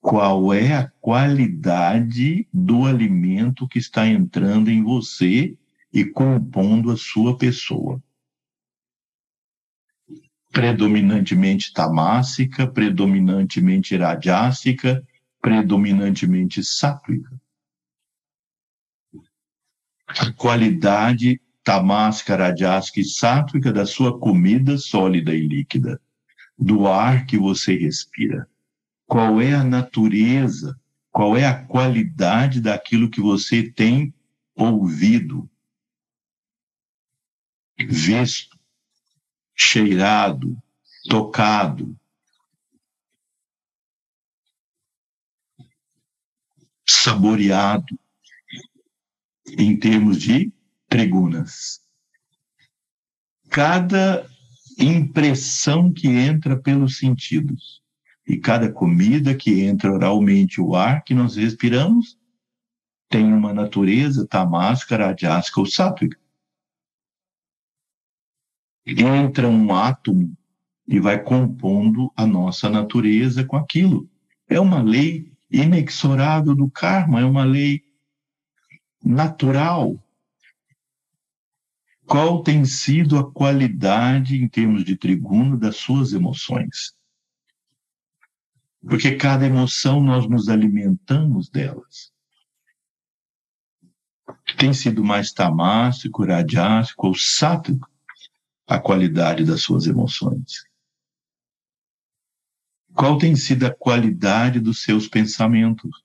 qual 0.00 0.52
é 0.52 0.74
a 0.74 0.88
qualidade 1.00 2.48
do 2.52 2.86
alimento 2.86 3.68
que 3.68 3.78
está 3.78 4.06
entrando 4.06 4.70
em 4.70 4.82
você 4.82 5.56
e 5.92 6.04
compondo 6.04 6.90
a 6.90 6.96
sua 6.96 7.36
pessoa. 7.36 8.02
Predominantemente 10.50 11.72
tamássica, 11.72 12.66
predominantemente 12.66 13.96
radiássica, 13.96 15.06
predominantemente 15.40 16.64
sátrica. 16.64 17.40
A 20.08 20.32
qualidade 20.32 21.40
tamássica, 21.62 22.36
radiássica 22.36 23.00
e 23.00 23.04
sátrica 23.04 23.72
da 23.72 23.86
sua 23.86 24.18
comida 24.18 24.76
sólida 24.76 25.34
e 25.34 25.46
líquida, 25.46 26.00
do 26.58 26.88
ar 26.88 27.26
que 27.26 27.38
você 27.38 27.76
respira. 27.76 28.48
Qual 29.10 29.40
é 29.40 29.52
a 29.52 29.64
natureza, 29.64 30.80
qual 31.10 31.36
é 31.36 31.44
a 31.44 31.66
qualidade 31.66 32.60
daquilo 32.60 33.10
que 33.10 33.20
você 33.20 33.68
tem 33.68 34.14
ouvido, 34.54 35.50
visto, 37.76 38.56
cheirado, 39.52 40.56
tocado. 41.08 41.98
Saboreado 46.88 47.98
em 49.58 49.76
termos 49.76 50.22
de 50.22 50.52
trigunas. 50.88 51.80
Cada 53.48 54.30
impressão 54.78 55.92
que 55.92 56.06
entra 56.06 56.56
pelos 56.56 56.98
sentidos 56.98 57.79
e 58.30 58.38
cada 58.38 58.72
comida 58.72 59.34
que 59.34 59.60
entra 59.60 59.92
oralmente, 59.92 60.60
o 60.60 60.76
ar 60.76 61.02
que 61.02 61.12
nós 61.12 61.34
respiramos, 61.34 62.16
tem 63.08 63.24
uma 63.24 63.52
natureza 63.52 64.24
tamásica, 64.24 64.96
radiásica 64.96 65.58
ou 65.58 65.66
sátrica. 65.66 66.16
Entra 68.86 69.48
um 69.48 69.74
átomo 69.74 70.32
e 70.86 71.00
vai 71.00 71.20
compondo 71.20 72.12
a 72.14 72.24
nossa 72.24 72.70
natureza 72.70 73.44
com 73.44 73.56
aquilo. 73.56 74.08
É 74.48 74.60
uma 74.60 74.80
lei 74.80 75.32
inexorável 75.50 76.54
do 76.54 76.70
karma, 76.70 77.20
é 77.20 77.24
uma 77.24 77.42
lei 77.42 77.82
natural. 79.04 80.00
Qual 82.06 82.44
tem 82.44 82.64
sido 82.64 83.18
a 83.18 83.28
qualidade, 83.28 84.40
em 84.40 84.46
termos 84.46 84.84
de 84.84 84.94
tribuno, 84.94 85.58
das 85.58 85.78
suas 85.78 86.12
emoções? 86.12 86.99
Porque 88.82 89.16
cada 89.16 89.46
emoção 89.46 90.02
nós 90.02 90.28
nos 90.28 90.48
alimentamos 90.48 91.48
delas. 91.48 92.12
Tem 94.56 94.72
sido 94.72 95.04
mais 95.04 95.32
tamássico, 95.32 96.24
radiástico 96.24 97.06
ou 97.06 97.14
sátrico 97.14 97.88
a 98.66 98.78
qualidade 98.78 99.44
das 99.44 99.62
suas 99.62 99.86
emoções? 99.86 100.64
Qual 102.94 103.18
tem 103.18 103.36
sido 103.36 103.66
a 103.66 103.74
qualidade 103.74 104.60
dos 104.60 104.82
seus 104.82 105.08
pensamentos? 105.08 106.04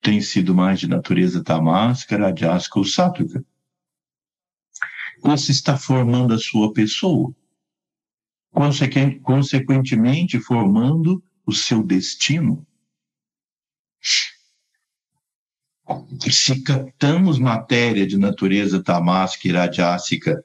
tem 0.00 0.20
sido 0.20 0.54
mais 0.54 0.80
de 0.80 0.88
natureza 0.88 1.42
tamásica, 1.42 2.16
radiásica 2.16 2.78
ou 2.78 2.84
sátrica. 2.84 3.44
Você 5.20 5.52
está 5.52 5.76
formando 5.76 6.32
a 6.32 6.38
sua 6.38 6.72
pessoa, 6.72 7.34
consequentemente 9.22 10.40
formando 10.40 11.22
o 11.48 11.52
seu 11.54 11.82
destino. 11.82 12.66
Se 16.30 16.62
captamos 16.62 17.38
matéria 17.38 18.06
de 18.06 18.18
natureza 18.18 18.82
tamásica 18.82 19.48
e 19.48 19.52
radiásica 19.52 20.44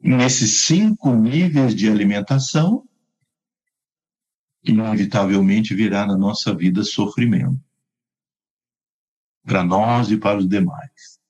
nesses 0.00 0.64
cinco 0.64 1.14
níveis 1.14 1.76
de 1.76 1.88
alimentação, 1.88 2.84
inevitavelmente 4.64 5.76
virá 5.76 6.04
na 6.04 6.18
nossa 6.18 6.52
vida 6.52 6.82
sofrimento 6.82 7.62
para 9.44 9.62
nós 9.62 10.10
e 10.10 10.18
para 10.18 10.38
os 10.38 10.48
demais. 10.48 11.20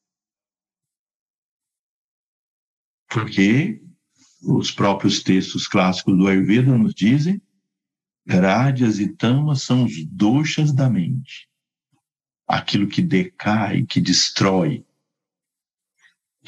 Porque 3.11 3.85
os 4.43 4.71
próprios 4.71 5.23
textos 5.23 5.69
clássicos 5.69 6.17
do 6.17 6.27
Ayurveda 6.27 6.79
nos 6.79 6.95
dizem 6.95 7.44
Rádias 8.27 8.99
e 8.99 9.09
tamas 9.09 9.63
são 9.63 9.85
os 9.85 10.05
doxas 10.07 10.73
da 10.73 10.89
mente. 10.89 11.49
Aquilo 12.47 12.89
que 12.89 13.03
decai, 13.03 13.85
que 13.85 14.01
destrói. 14.01 14.85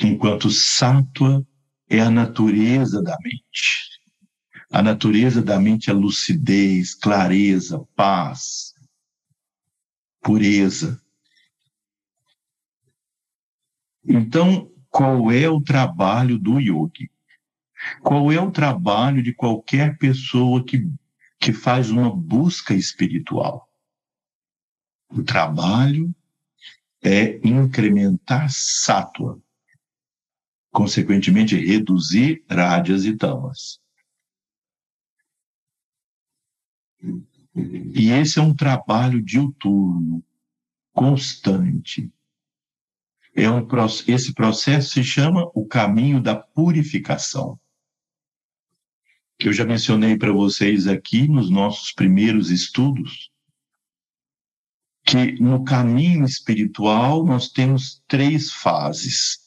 Enquanto 0.03 0.51
sattva 0.51 1.47
é 1.89 2.01
a 2.01 2.11
natureza 2.11 3.03
da 3.03 3.17
mente. 3.23 4.01
A 4.71 4.83
natureza 4.83 5.41
da 5.41 5.59
mente 5.59 5.91
é 5.91 5.93
lucidez, 5.93 6.95
clareza, 6.95 7.79
paz, 7.95 8.75
pureza. 10.21 11.01
Então, 14.05 14.71
qual 14.91 15.31
é 15.31 15.49
o 15.49 15.61
trabalho 15.61 16.39
do 16.39 16.59
yogi? 16.61 17.11
Qual 18.03 18.33
é 18.33 18.41
o 18.41 18.51
trabalho 18.51 19.23
de 19.23 19.33
qualquer 19.33 19.97
pessoa 19.99 20.65
que, 20.65 20.91
que 21.47 21.53
faz 21.53 21.93
uma 21.93 22.13
busca 22.13 22.75
espiritual? 22.75 23.71
O 25.09 25.23
trabalho 25.23 26.13
é 27.01 27.37
incrementar 27.47 28.49
sátua, 28.51 29.41
consequentemente 30.73 31.55
reduzir 31.55 32.45
rádias 32.51 33.05
e 33.05 33.17
tamas. 33.17 33.81
E 37.55 38.11
esse 38.11 38.41
é 38.41 38.43
um 38.43 38.53
trabalho 38.53 39.23
diuturno, 39.23 40.25
constante, 40.93 42.13
é 43.37 43.49
um, 43.49 43.65
esse 44.09 44.35
processo 44.35 44.95
se 44.95 45.05
chama 45.05 45.49
o 45.55 45.65
caminho 45.65 46.21
da 46.21 46.35
purificação. 46.35 47.57
Eu 49.39 49.53
já 49.53 49.65
mencionei 49.65 50.17
para 50.17 50.33
vocês 50.33 50.87
aqui 50.87 51.29
nos 51.29 51.51
nossos 51.51 51.93
primeiros 51.93 52.51
estudos 52.51 53.31
que 55.05 55.41
no 55.41 55.65
caminho 55.65 56.25
espiritual 56.25 57.25
nós 57.25 57.49
temos 57.49 58.03
três 58.09 58.51
fases. 58.51 59.39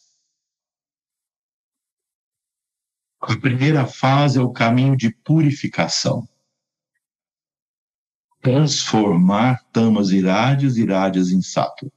A 3.21 3.37
primeira 3.37 3.85
fase 3.85 4.37
é 4.37 4.41
o 4.41 4.53
caminho 4.53 4.95
de 4.95 5.13
purificação. 5.13 6.27
Transformar 8.41 9.61
tamas 9.73 10.11
irádias, 10.11 10.77
irádias 10.77 11.31
em 11.31 11.41
sattva. 11.41 11.91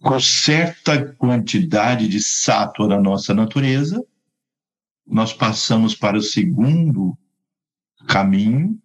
com 0.00 0.20
certa 0.20 1.12
quantidade 1.14 2.08
de 2.08 2.22
sátua 2.22 2.86
na 2.86 3.00
nossa 3.00 3.34
natureza, 3.34 4.04
nós 5.08 5.32
passamos 5.32 5.94
para 5.94 6.18
o 6.18 6.22
segundo 6.22 7.16
caminho, 8.06 8.78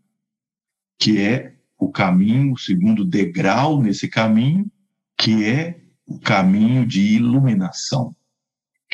que 0.98 1.20
é 1.20 1.58
o 1.78 1.92
caminho, 1.92 2.54
o 2.54 2.58
segundo 2.58 3.04
degrau 3.04 3.82
nesse 3.82 4.08
caminho, 4.08 4.72
que 5.18 5.44
é 5.44 5.82
o 6.06 6.18
caminho 6.20 6.86
de 6.86 7.02
iluminação. 7.02 8.16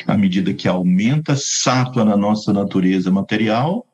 À 0.06 0.16
medida 0.16 0.52
que 0.52 0.66
aumenta 0.66 1.36
sátua 1.36 2.04
na 2.04 2.16
nossa 2.16 2.52
natureza 2.52 3.10
material, 3.10 3.86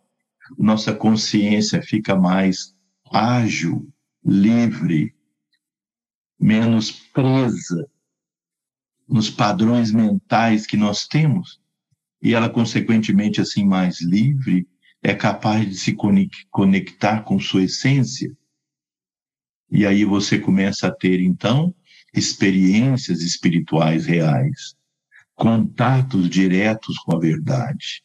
nossa 0.57 0.94
consciência 0.94 1.83
fica 1.83 2.16
mais 2.16 2.75
ágil, 3.12 3.92
livre, 4.25 5.14
menos 6.38 6.90
presa 6.90 7.88
nos 9.09 9.31
padrões 9.31 9.92
mentais 9.92 10.66
que 10.66 10.77
nós 10.77 11.07
temos, 11.07 11.61
e 12.23 12.35
ela, 12.35 12.49
consequentemente, 12.49 13.41
assim, 13.41 13.65
mais 13.65 14.01
livre, 14.01 14.67
é 15.03 15.15
capaz 15.15 15.69
de 15.69 15.77
se 15.77 15.97
conectar 16.51 17.23
com 17.23 17.39
sua 17.39 17.65
essência. 17.65 18.37
E 19.71 19.87
aí 19.87 20.05
você 20.05 20.39
começa 20.39 20.89
a 20.89 20.95
ter, 20.95 21.21
então, 21.21 21.75
experiências 22.15 23.21
espirituais 23.21 24.07
reais, 24.07 24.75
contatos 25.35 26.29
diretos 26.31 26.97
com 26.99 27.17
a 27.17 27.21
verdade. 27.21 28.03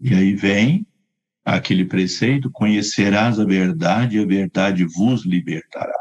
E 0.00 0.12
aí 0.12 0.34
vem 0.34 0.86
aquele 1.44 1.84
preceito: 1.84 2.50
conhecerás 2.50 3.38
a 3.38 3.44
verdade 3.44 4.16
e 4.16 4.22
a 4.22 4.26
verdade 4.26 4.84
vos 4.84 5.24
libertará. 5.24 5.98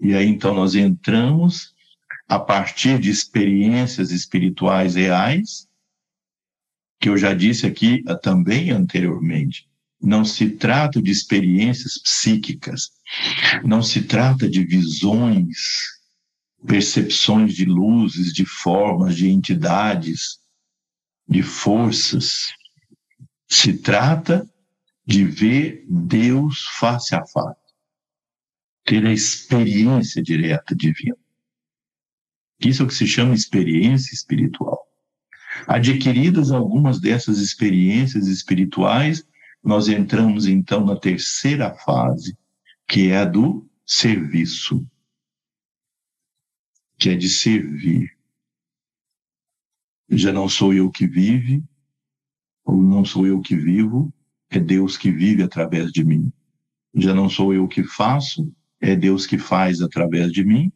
E 0.00 0.14
aí 0.14 0.26
então 0.26 0.54
nós 0.54 0.74
entramos 0.74 1.74
a 2.28 2.38
partir 2.38 2.98
de 2.98 3.10
experiências 3.10 4.10
espirituais 4.10 4.94
reais, 4.94 5.66
que 7.00 7.08
eu 7.08 7.16
já 7.16 7.32
disse 7.32 7.66
aqui 7.66 8.02
também 8.22 8.70
anteriormente. 8.70 9.66
não 10.00 10.24
se 10.24 10.50
trata 10.50 11.02
de 11.02 11.10
experiências 11.10 11.98
psíquicas, 12.00 12.92
não 13.64 13.82
se 13.82 14.02
trata 14.02 14.48
de 14.48 14.64
visões, 14.64 15.58
percepções 16.64 17.52
de 17.54 17.64
luzes, 17.64 18.32
de 18.32 18.44
formas, 18.44 19.16
de 19.16 19.28
entidades, 19.28 20.38
de 21.28 21.42
forças. 21.42 22.52
Se 23.48 23.72
trata 23.72 24.48
de 25.04 25.24
ver 25.24 25.84
Deus 25.88 26.64
face 26.78 27.16
a 27.16 27.26
face, 27.26 27.74
ter 28.84 29.04
a 29.04 29.12
experiência 29.12 30.22
direta 30.22 30.76
divina. 30.76 31.16
Isso 32.60 32.82
é 32.82 32.84
o 32.84 32.88
que 32.88 32.94
se 32.94 33.06
chama 33.06 33.34
experiência 33.34 34.14
espiritual. 34.14 34.86
Adquiridas 35.66 36.50
algumas 36.50 37.00
dessas 37.00 37.38
experiências 37.38 38.26
espirituais, 38.26 39.26
nós 39.62 39.88
entramos 39.88 40.46
então 40.46 40.84
na 40.84 40.96
terceira 40.96 41.74
fase, 41.74 42.36
que 42.86 43.08
é 43.10 43.18
a 43.18 43.24
do 43.24 43.68
serviço, 43.84 44.86
que 46.98 47.10
é 47.10 47.14
de 47.14 47.28
servir. 47.28 48.16
Já 50.10 50.32
não 50.32 50.48
sou 50.48 50.72
eu 50.72 50.90
que 50.90 51.06
vive, 51.06 51.62
ou 52.64 52.76
não 52.76 53.04
sou 53.04 53.26
eu 53.26 53.40
que 53.40 53.56
vivo, 53.56 54.12
é 54.50 54.58
Deus 54.58 54.96
que 54.96 55.10
vive 55.10 55.42
através 55.42 55.92
de 55.92 56.04
mim. 56.04 56.32
Já 56.94 57.14
não 57.14 57.28
sou 57.28 57.52
eu 57.52 57.68
que 57.68 57.84
faço, 57.84 58.52
é 58.80 58.96
Deus 58.96 59.26
que 59.26 59.38
faz 59.38 59.80
através 59.82 60.32
de 60.32 60.44
mim, 60.44 60.72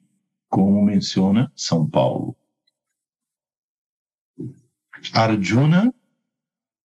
como 0.52 0.82
menciona 0.82 1.50
São 1.56 1.88
Paulo. 1.88 2.36
Arjuna, 5.14 5.90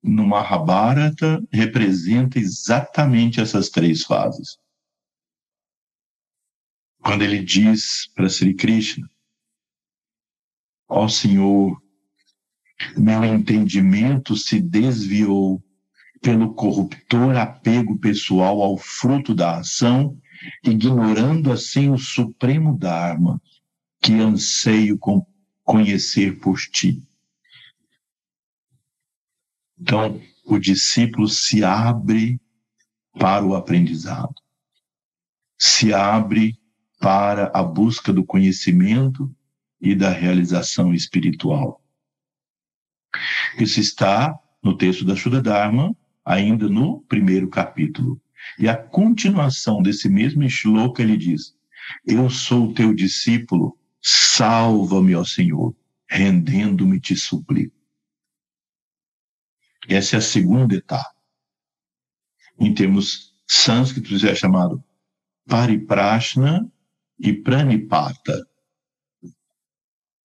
no 0.02 0.26
Mahabharata, 0.26 1.46
representa 1.52 2.40
exatamente 2.40 3.42
essas 3.42 3.70
três 3.70 4.04
fases. 4.04 4.58
Quando 7.02 7.24
ele 7.24 7.44
diz 7.44 8.08
para 8.16 8.30
Sri 8.30 8.56
Krishna, 8.56 9.06
ó 10.88 11.04
oh, 11.04 11.10
Senhor, 11.10 11.78
meu 12.96 13.26
entendimento 13.26 14.38
se 14.38 14.62
desviou 14.62 15.62
pelo 16.22 16.54
corruptor 16.54 17.36
apego 17.36 18.00
pessoal 18.00 18.62
ao 18.62 18.78
fruto 18.78 19.36
da 19.36 19.58
ação, 19.58 20.18
ignorando 20.64 21.52
assim 21.52 21.90
o 21.90 21.98
supremo 21.98 22.78
Dharma 22.78 23.42
que 24.02 24.14
anseio 24.14 24.98
conhecer 25.64 26.40
por 26.40 26.58
ti. 26.58 27.02
Então, 29.80 30.22
o 30.46 30.58
discípulo 30.58 31.28
se 31.28 31.64
abre 31.64 32.40
para 33.20 33.46
o 33.46 33.56
aprendizado, 33.56 34.36
se 35.58 35.94
abre 35.94 36.58
para 37.00 37.52
a 37.54 37.64
busca 37.64 38.12
do 38.12 38.26
conhecimento 38.26 39.34
e 39.80 39.94
da 39.94 40.10
realização 40.10 40.94
espiritual. 40.94 41.84
Isso 43.60 43.80
está 43.80 44.38
no 44.64 44.76
texto 44.76 45.06
da 45.06 45.16
Shuddha 45.16 45.42
Dharma, 45.42 45.96
ainda 46.26 46.68
no 46.68 47.02
primeiro 47.02 47.50
capítulo. 47.50 48.20
E 48.60 48.68
a 48.68 48.76
continuação 48.76 49.82
desse 49.82 50.10
mesmo 50.10 50.48
shloka 50.50 51.02
ele 51.02 51.18
diz: 51.18 51.56
Eu 52.06 52.30
sou 52.30 52.74
teu 52.74 52.94
discípulo, 52.94 53.77
salva-me, 54.08 55.16
ó 55.16 55.24
Senhor, 55.26 55.76
rendendo-me 56.10 57.00
te 57.00 57.16
suplico. 57.16 57.76
Essa 59.90 60.16
é 60.16 60.20
a 60.20 60.22
segunda 60.22 60.76
etapa. 60.76 61.16
Em 62.58 62.74
termos 62.74 63.34
sânscritos 63.46 64.24
é 64.24 64.34
chamado 64.34 64.82
pariprashna 65.46 66.70
e 67.20 67.34
pranipata. 67.34 68.48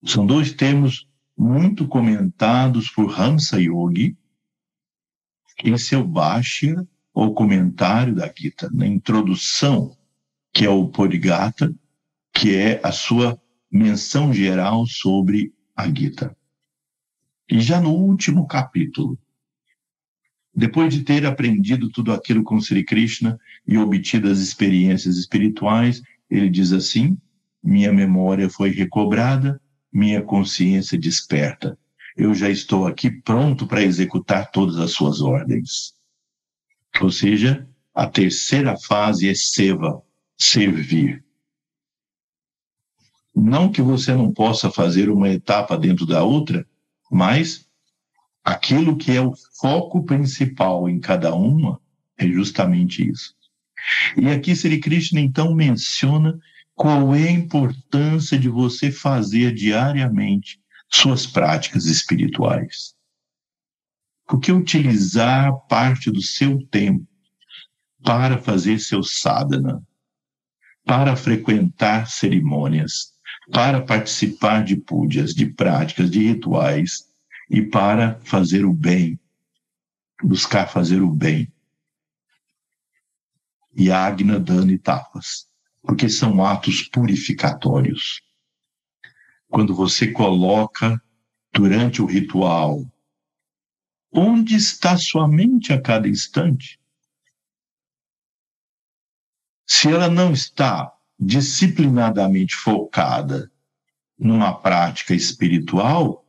São 0.05 0.27
dois 0.27 0.53
termos 0.53 1.09
muito 1.37 1.89
comentados 1.89 2.89
por 2.91 3.19
Hamsa 3.21 3.61
Yogi 3.61 4.17
em 5.65 5.77
seu 5.77 6.07
Bhashya, 6.07 6.87
ou 7.15 7.35
comentário 7.35 8.15
da 8.15 8.33
Gita, 8.35 8.71
na 8.73 8.87
introdução, 8.87 9.97
que 10.53 10.65
é 10.65 10.71
o 10.71 10.89
Podigata, 10.89 11.73
que 12.33 12.57
é 12.57 12.81
a 12.83 12.91
sua 12.91 13.41
menção 13.73 14.35
geral 14.35 14.87
sobre 14.87 15.51
a 15.75 15.89
Gita. 15.89 16.37
E 17.51 17.59
já 17.59 17.81
no 17.81 17.91
último 17.91 18.47
capítulo, 18.47 19.19
depois 20.55 20.93
de 20.93 21.03
ter 21.03 21.25
aprendido 21.25 21.89
tudo 21.89 22.13
aquilo 22.13 22.45
com 22.45 22.61
Sri 22.61 22.85
Krishna 22.85 23.41
e 23.67 23.79
obtido 23.79 24.29
as 24.29 24.39
experiências 24.39 25.17
espirituais, 25.17 26.03
ele 26.31 26.51
diz 26.51 26.73
assim: 26.73 27.17
minha 27.63 27.91
memória 27.91 28.51
foi 28.51 28.71
recobrada, 28.71 29.61
minha 29.91 30.21
consciência 30.21 30.99
desperta. 30.99 31.79
Eu 32.15 32.35
já 32.35 32.51
estou 32.51 32.87
aqui 32.87 33.11
pronto 33.11 33.67
para 33.67 33.83
executar 33.83 34.51
todas 34.51 34.77
as 34.77 34.93
suas 34.93 35.23
ordens. 35.23 35.95
Ou 37.01 37.11
seja, 37.11 37.67
a 37.95 38.07
terceira 38.07 38.77
fase 38.77 39.31
é 39.31 39.35
seva, 39.35 40.03
servir. 40.37 41.25
Não 43.35 43.71
que 43.71 43.81
você 43.81 44.15
não 44.15 44.33
possa 44.33 44.71
fazer 44.71 45.09
uma 45.09 45.29
etapa 45.29 45.77
dentro 45.77 46.05
da 46.05 46.23
outra, 46.23 46.67
mas 47.11 47.67
aquilo 48.45 48.97
que 48.97 49.13
é 49.13 49.21
o 49.21 49.35
foco 49.59 50.05
principal 50.05 50.89
em 50.89 51.01
cada 51.01 51.35
uma 51.35 51.81
é 52.19 52.27
justamente 52.27 53.09
isso. 53.09 53.35
E 54.17 54.29
aqui 54.29 54.55
Sri 54.55 54.79
Krishna 54.79 55.21
então 55.21 55.55
menciona 55.55 56.39
qual 56.75 57.15
é 57.15 57.29
a 57.29 57.33
importância 57.33 58.39
de 58.39 58.49
você 58.49 58.91
fazer 58.91 59.55
diariamente 59.55 60.61
suas 60.89 61.27
práticas 61.27 61.87
espirituais. 61.87 62.95
Porque 64.27 64.53
utilizar 64.53 65.53
parte 65.69 66.11
do 66.11 66.23
seu 66.23 66.65
tempo 66.67 67.07
para 68.03 68.39
fazer 68.39 68.79
seu 68.79 69.03
sadhana, 69.03 69.83
para 70.85 71.17
frequentar 71.17 72.09
cerimônias, 72.09 73.12
para 73.53 73.83
participar 73.83 74.65
de 74.65 74.77
púdias, 74.77 75.35
de 75.35 75.47
práticas, 75.47 76.11
de 76.11 76.27
rituais, 76.27 77.07
e 77.51 77.61
para 77.61 78.19
fazer 78.25 78.65
o 78.65 78.73
bem, 78.73 79.21
buscar 80.23 80.67
fazer 80.67 81.03
o 81.03 81.11
bem. 81.11 81.53
E 83.75 83.91
Agna, 83.91 84.41
Dana 84.41 84.73
e 84.73 84.79
Tapas, 84.79 85.47
porque 85.83 86.09
são 86.09 86.43
atos 86.43 86.89
purificatórios. 86.89 88.23
Quando 89.49 89.75
você 89.75 90.11
coloca 90.11 91.01
durante 91.53 92.01
o 92.01 92.07
ritual 92.07 92.87
onde 94.11 94.57
está 94.57 94.97
sua 94.97 95.29
mente 95.29 95.73
a 95.75 95.81
cada 95.81 96.09
instante, 96.09 96.81
se 99.67 99.89
ela 99.89 100.09
não 100.09 100.33
está 100.33 100.95
disciplinadamente 101.25 102.57
focada 102.57 103.51
numa 104.19 104.53
prática 104.55 105.15
espiritual, 105.15 106.27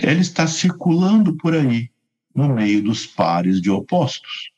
ela 0.00 0.20
está 0.20 0.46
circulando 0.46 1.36
por 1.36 1.54
aí, 1.54 1.90
no 2.34 2.54
meio 2.54 2.82
dos 2.82 3.06
pares 3.06 3.60
de 3.60 3.70
opostos, 3.70 4.52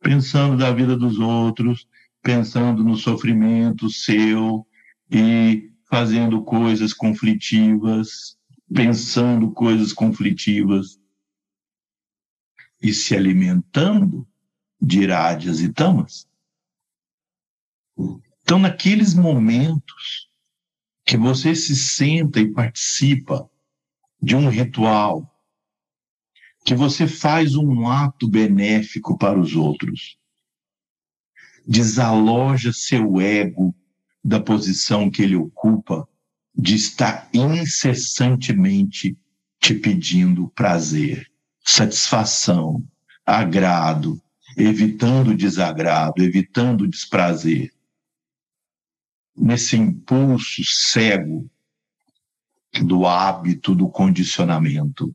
pensando 0.00 0.56
da 0.56 0.72
vida 0.72 0.96
dos 0.96 1.18
outros, 1.18 1.86
pensando 2.22 2.82
no 2.82 2.96
sofrimento 2.96 3.88
seu 3.88 4.66
e 5.10 5.70
fazendo 5.88 6.42
coisas 6.42 6.92
conflitivas, 6.92 8.36
pensando 8.74 9.50
coisas 9.52 9.92
conflitivas 9.92 10.98
e 12.82 12.92
se 12.92 13.14
alimentando 13.14 14.26
de 14.80 15.02
irádias 15.02 15.60
e 15.60 15.68
tamas. 15.68 16.26
Então, 18.42 18.58
naqueles 18.58 19.14
momentos 19.14 20.28
que 21.04 21.16
você 21.16 21.54
se 21.54 21.74
senta 21.76 22.40
e 22.40 22.52
participa 22.52 23.48
de 24.20 24.36
um 24.36 24.48
ritual, 24.48 25.28
que 26.64 26.74
você 26.74 27.06
faz 27.06 27.56
um 27.56 27.88
ato 27.88 28.28
benéfico 28.28 29.18
para 29.18 29.38
os 29.38 29.56
outros, 29.56 30.16
desaloja 31.66 32.72
seu 32.72 33.20
ego 33.20 33.74
da 34.24 34.40
posição 34.40 35.10
que 35.10 35.22
ele 35.22 35.36
ocupa, 35.36 36.08
de 36.54 36.74
estar 36.74 37.28
incessantemente 37.32 39.16
te 39.58 39.74
pedindo 39.74 40.48
prazer, 40.48 41.26
satisfação, 41.64 42.84
agrado, 43.24 44.20
evitando 44.56 45.34
desagrado, 45.34 46.22
evitando 46.22 46.86
desprazer. 46.86 47.72
Nesse 49.34 49.76
impulso 49.76 50.62
cego 50.64 51.50
do 52.84 53.06
hábito, 53.06 53.74
do 53.74 53.88
condicionamento. 53.88 55.14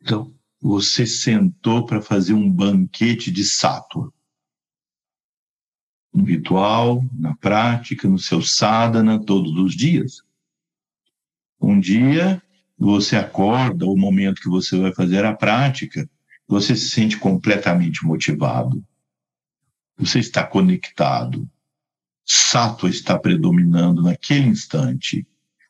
Então, 0.00 0.34
você 0.60 1.06
sentou 1.06 1.86
para 1.86 2.02
fazer 2.02 2.34
um 2.34 2.50
banquete 2.50 3.30
de 3.30 3.44
sátua. 3.44 4.12
No 6.12 6.24
ritual, 6.24 7.04
na 7.12 7.36
prática, 7.36 8.08
no 8.08 8.18
seu 8.18 8.42
sadhana, 8.42 9.24
todos 9.24 9.52
os 9.52 9.74
dias. 9.74 10.22
Um 11.60 11.78
dia, 11.78 12.42
você 12.76 13.16
acorda, 13.16 13.86
o 13.86 13.96
momento 13.96 14.40
que 14.40 14.48
você 14.48 14.78
vai 14.78 14.92
fazer 14.92 15.24
a 15.24 15.34
prática, 15.34 16.08
você 16.48 16.74
se 16.74 16.90
sente 16.90 17.16
completamente 17.16 18.04
motivado. 18.04 18.84
Você 20.00 20.18
está 20.18 20.42
conectado. 20.46 21.46
Sattva 22.24 22.88
está 22.88 23.18
predominando 23.18 24.02
naquele 24.02 24.46
instante. 24.46 25.26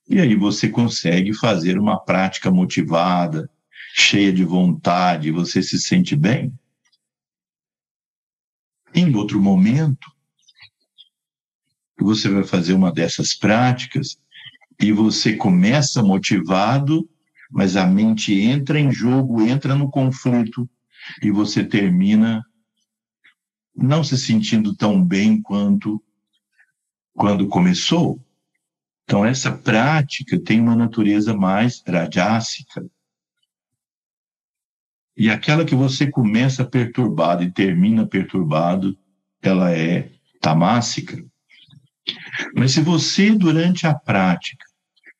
E 0.08 0.20
aí 0.20 0.36
você 0.36 0.68
consegue 0.68 1.34
fazer 1.34 1.76
uma 1.76 1.98
prática 1.98 2.48
motivada, 2.48 3.50
cheia 3.92 4.32
de 4.32 4.44
vontade, 4.44 5.32
você 5.32 5.60
se 5.60 5.80
sente 5.80 6.14
bem. 6.14 6.56
Em 8.94 9.12
outro 9.16 9.40
momento, 9.40 10.08
você 11.98 12.28
vai 12.28 12.44
fazer 12.44 12.74
uma 12.74 12.92
dessas 12.92 13.34
práticas 13.34 14.16
e 14.80 14.92
você 14.92 15.34
começa 15.34 16.04
motivado, 16.04 17.08
mas 17.50 17.76
a 17.76 17.84
mente 17.84 18.32
entra 18.40 18.78
em 18.78 18.92
jogo, 18.92 19.42
entra 19.42 19.74
no 19.74 19.90
conflito 19.90 20.70
e 21.20 21.32
você 21.32 21.64
termina 21.64 22.44
não 23.80 24.04
se 24.04 24.18
sentindo 24.18 24.74
tão 24.74 25.02
bem 25.02 25.40
quanto 25.40 26.02
quando 27.14 27.48
começou. 27.48 28.20
Então, 29.04 29.24
essa 29.24 29.50
prática 29.50 30.38
tem 30.38 30.60
uma 30.60 30.76
natureza 30.76 31.34
mais 31.34 31.82
rajásica. 31.86 32.86
E 35.16 35.28
aquela 35.28 35.64
que 35.64 35.74
você 35.74 36.10
começa 36.10 36.64
perturbado 36.64 37.42
e 37.42 37.50
termina 37.50 38.06
perturbado, 38.06 38.96
ela 39.42 39.72
é 39.72 40.12
tamássica. 40.40 41.22
Mas 42.54 42.72
se 42.72 42.80
você, 42.80 43.34
durante 43.34 43.86
a 43.86 43.94
prática, 43.94 44.64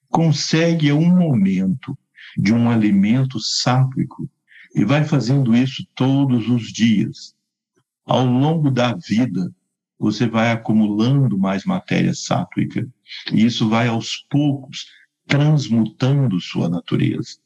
consegue 0.09 0.93
um 0.93 1.09
momento 1.09 1.99
de 2.37 2.53
um 2.53 2.71
alimento 2.71 3.41
sátrico 3.41 4.31
e 4.75 4.85
vai 4.85 5.05
fazendo 5.05 5.55
isso 5.55 5.87
todos 5.95 6.49
os 6.49 6.73
dias, 6.73 7.35
ao 8.11 8.25
longo 8.25 8.73
da 8.73 8.93
vida, 8.93 9.55
você 9.97 10.27
vai 10.27 10.51
acumulando 10.51 11.39
mais 11.39 11.65
matéria 11.65 12.13
sátrica 12.13 12.85
e 13.33 13.45
isso 13.45 13.69
vai 13.69 13.87
aos 13.87 14.17
poucos 14.29 14.87
transmutando 15.29 16.41
sua 16.41 16.69
natureza. 16.69 17.39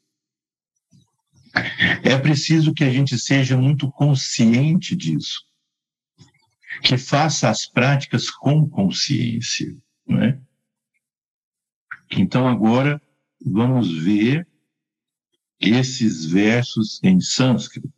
É 2.03 2.17
preciso 2.17 2.73
que 2.73 2.83
a 2.83 2.89
gente 2.89 3.15
seja 3.19 3.55
muito 3.55 3.91
consciente 3.91 4.95
disso, 4.95 5.45
que 6.81 6.97
faça 6.97 7.47
as 7.47 7.67
práticas 7.67 8.31
com 8.31 8.67
consciência, 8.67 9.77
não 10.07 10.19
é? 10.19 10.39
Então 12.09 12.47
agora 12.47 12.99
vamos 13.39 13.95
ver 13.99 14.47
esses 15.59 16.25
versos 16.25 16.99
em 17.03 17.21
sânscrito. 17.21 17.94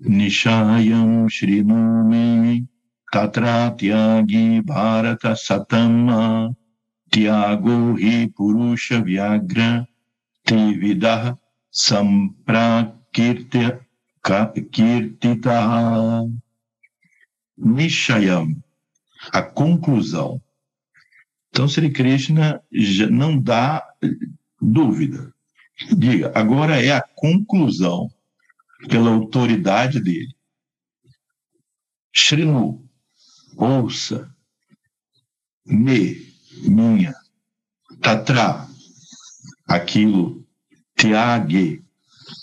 Nishayam 0.00 1.28
Shrinumi 1.28 2.68
Tatra 3.12 3.76
Tyagi 3.76 4.62
Bharata 4.62 5.34
Satama 5.34 6.54
Tyago 7.10 7.98
Hi 7.98 8.28
Purusha 8.28 9.02
Vyagra 9.02 9.86
Tividah 10.46 11.36
Samprakirtita 11.72 13.80
Nishayam, 17.58 18.62
a 19.32 19.42
conclusão. 19.42 20.40
Então, 21.48 21.66
Sri 21.66 21.90
Krishna 21.90 22.62
não 23.10 23.40
dá 23.40 23.82
dúvida. 24.60 25.34
Diga, 25.96 26.32
agora 26.34 26.82
é 26.82 26.90
a 26.90 27.02
conclusão 27.02 28.10
pela 28.88 29.10
autoridade 29.10 30.00
dele. 30.00 30.34
Shrinu, 32.12 32.88
ouça, 33.56 34.34
me, 35.66 36.32
minha, 36.62 37.14
tatra, 38.00 38.66
aquilo, 39.68 40.46
tiague, 40.96 41.84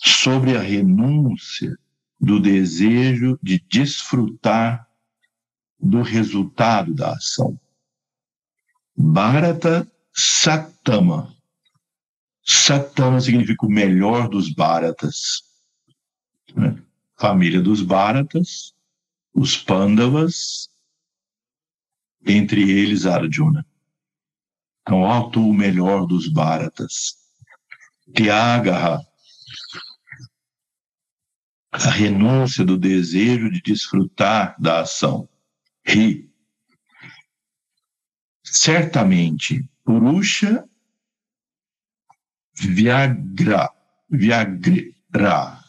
sobre 0.04 0.56
a 0.56 0.62
renúncia 0.62 1.76
do 2.20 2.40
desejo 2.40 3.38
de 3.42 3.60
desfrutar 3.70 4.88
do 5.80 6.02
resultado 6.02 6.94
da 6.94 7.14
ação. 7.14 7.60
Bharata 8.96 9.92
Satama. 10.14 11.36
Satama 12.46 13.22
significa 13.22 13.66
o 13.66 13.70
melhor 13.70 14.28
dos 14.28 14.54
Bharatas. 14.54 15.44
Né? 16.56 16.82
Família 17.18 17.62
dos 17.62 17.82
Bharatas, 17.82 18.74
os 19.34 19.58
Pandavas, 19.58 20.70
entre 22.26 22.70
eles 22.70 23.06
Arjuna. 23.06 23.66
Então, 24.82 25.02
ó 25.02 25.30
tu 25.30 25.50
o 25.50 25.54
melhor 25.54 26.06
dos 26.06 26.28
Bharatas. 26.28 27.18
Tyagaha, 28.14 29.00
a 31.72 31.90
renúncia 31.90 32.64
do 32.64 32.78
desejo 32.78 33.50
de 33.50 33.62
desfrutar 33.62 34.56
da 34.60 34.82
ação 34.82 35.28
ri. 35.86 36.30
Certamente, 38.44 39.68
Purusha 39.84 40.68
Viagra, 42.54 43.70
Viagra. 44.10 45.60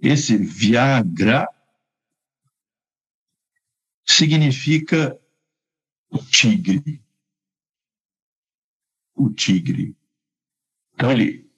Esse 0.00 0.36
Viagra 0.36 1.48
significa 4.04 5.18
o 6.10 6.18
tigre. 6.18 7.02
O 9.14 9.30
tigre. 9.30 9.96
Então 10.94 11.10
ele, 11.10 11.50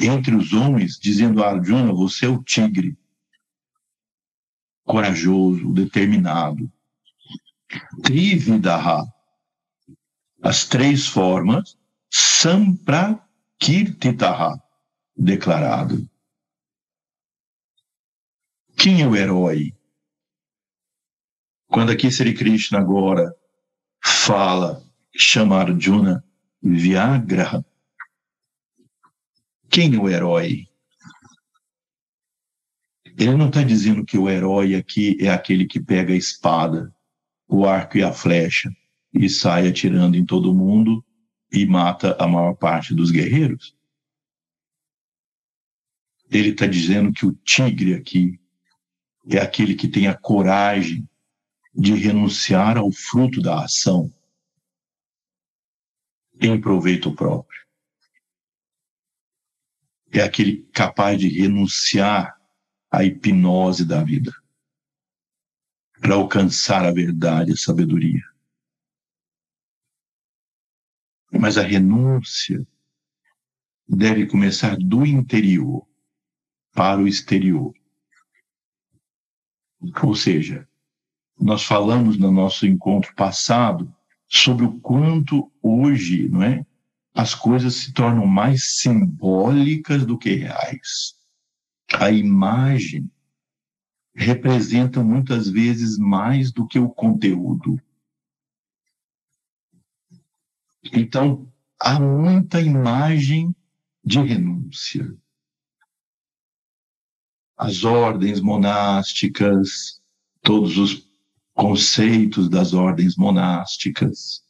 entre 0.00 0.34
os 0.34 0.52
homens, 0.52 0.98
dizendo 0.98 1.42
a 1.42 1.50
Arjuna, 1.50 1.92
você 1.92 2.26
é 2.26 2.28
o 2.28 2.42
tigre. 2.42 2.96
Corajoso, 4.84 5.72
determinado. 5.72 6.70
Trividaha, 8.02 9.04
as 10.42 10.64
três 10.64 11.06
formas, 11.06 11.76
Samprakirtitaha, 13.60 14.62
declarado. 15.16 16.08
Quem 18.76 19.02
é 19.02 19.06
o 19.06 19.16
herói? 19.16 19.74
Quando 21.66 21.90
aqui 21.90 22.10
Sri 22.10 22.34
Krishna 22.34 22.78
agora 22.78 23.34
fala, 24.02 24.82
chama 25.14 25.58
Arjuna 25.58 26.24
Viagra, 26.62 27.64
quem 29.68 29.94
é 29.94 29.98
o 29.98 30.08
herói? 30.08 30.66
Ele 33.18 33.36
não 33.36 33.48
está 33.48 33.62
dizendo 33.62 34.04
que 34.04 34.16
o 34.16 34.30
herói 34.30 34.76
aqui 34.76 35.18
é 35.20 35.28
aquele 35.28 35.66
que 35.66 35.80
pega 35.80 36.12
a 36.12 36.16
espada 36.16 36.94
o 37.48 37.66
arco 37.66 37.98
e 37.98 38.02
a 38.02 38.12
flecha 38.12 38.70
e 39.12 39.28
sai 39.28 39.66
atirando 39.66 40.16
em 40.16 40.24
todo 40.24 40.54
mundo 40.54 41.04
e 41.50 41.66
mata 41.66 42.16
a 42.18 42.26
maior 42.26 42.54
parte 42.54 42.94
dos 42.94 43.10
guerreiros. 43.10 43.76
Ele 46.30 46.50
está 46.50 46.66
dizendo 46.66 47.12
que 47.12 47.24
o 47.24 47.32
tigre 47.32 47.94
aqui 47.94 48.38
é 49.30 49.38
aquele 49.38 49.74
que 49.74 49.88
tem 49.88 50.06
a 50.06 50.16
coragem 50.16 51.08
de 51.74 51.94
renunciar 51.94 52.76
ao 52.76 52.90
fruto 52.90 53.40
da 53.40 53.64
ação 53.64 54.12
em 56.40 56.60
proveito 56.60 57.14
próprio. 57.14 57.58
É 60.10 60.20
aquele 60.20 60.62
capaz 60.72 61.18
de 61.18 61.28
renunciar 61.28 62.36
à 62.90 63.04
hipnose 63.04 63.84
da 63.84 64.02
vida 64.02 64.32
para 66.00 66.14
alcançar 66.14 66.84
a 66.84 66.92
verdade 66.92 67.50
e 67.50 67.54
a 67.54 67.56
sabedoria. 67.56 68.22
Mas 71.38 71.56
a 71.56 71.62
renúncia 71.62 72.66
deve 73.88 74.26
começar 74.26 74.76
do 74.76 75.06
interior 75.06 75.86
para 76.74 77.00
o 77.00 77.06
exterior. 77.06 77.72
Ou 80.02 80.14
seja, 80.14 80.68
nós 81.40 81.62
falamos 81.62 82.18
no 82.18 82.32
nosso 82.32 82.66
encontro 82.66 83.14
passado 83.14 83.94
sobre 84.26 84.64
o 84.64 84.80
quanto 84.80 85.50
hoje, 85.62 86.28
não 86.28 86.42
é? 86.42 86.66
As 87.14 87.34
coisas 87.34 87.74
se 87.74 87.92
tornam 87.92 88.26
mais 88.26 88.80
simbólicas 88.80 90.04
do 90.04 90.18
que 90.18 90.34
reais. 90.34 91.14
A 91.94 92.10
imagem 92.10 93.10
representa 94.14 95.02
muitas 95.02 95.48
vezes 95.48 95.96
mais 95.96 96.52
do 96.52 96.66
que 96.66 96.78
o 96.78 96.90
conteúdo. 96.90 97.80
Então, 100.84 101.50
há 101.80 101.98
muita 101.98 102.60
imagem 102.60 103.54
de 104.04 104.20
renúncia. 104.20 105.14
As 107.56 107.84
ordens 107.84 108.40
monásticas, 108.40 110.00
todos 110.42 110.78
os 110.78 111.08
conceitos 111.54 112.48
das 112.48 112.72
ordens 112.72 113.16
monásticas, 113.16 114.44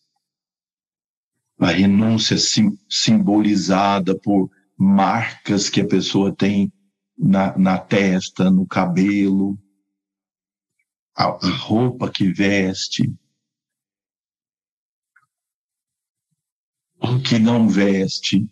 a 1.58 1.70
renúncia 1.70 2.36
sim, 2.36 2.78
simbolizada 2.88 4.16
por 4.16 4.50
marcas 4.76 5.68
que 5.68 5.80
a 5.80 5.86
pessoa 5.86 6.32
tem 6.34 6.72
na, 7.16 7.56
na 7.58 7.78
testa, 7.78 8.50
no 8.50 8.66
cabelo, 8.66 9.58
a, 11.16 11.24
a 11.24 11.50
roupa 11.56 12.08
que 12.08 12.32
veste, 12.32 13.12
o 17.00 17.20
que 17.20 17.38
não 17.38 17.68
veste, 17.68 18.48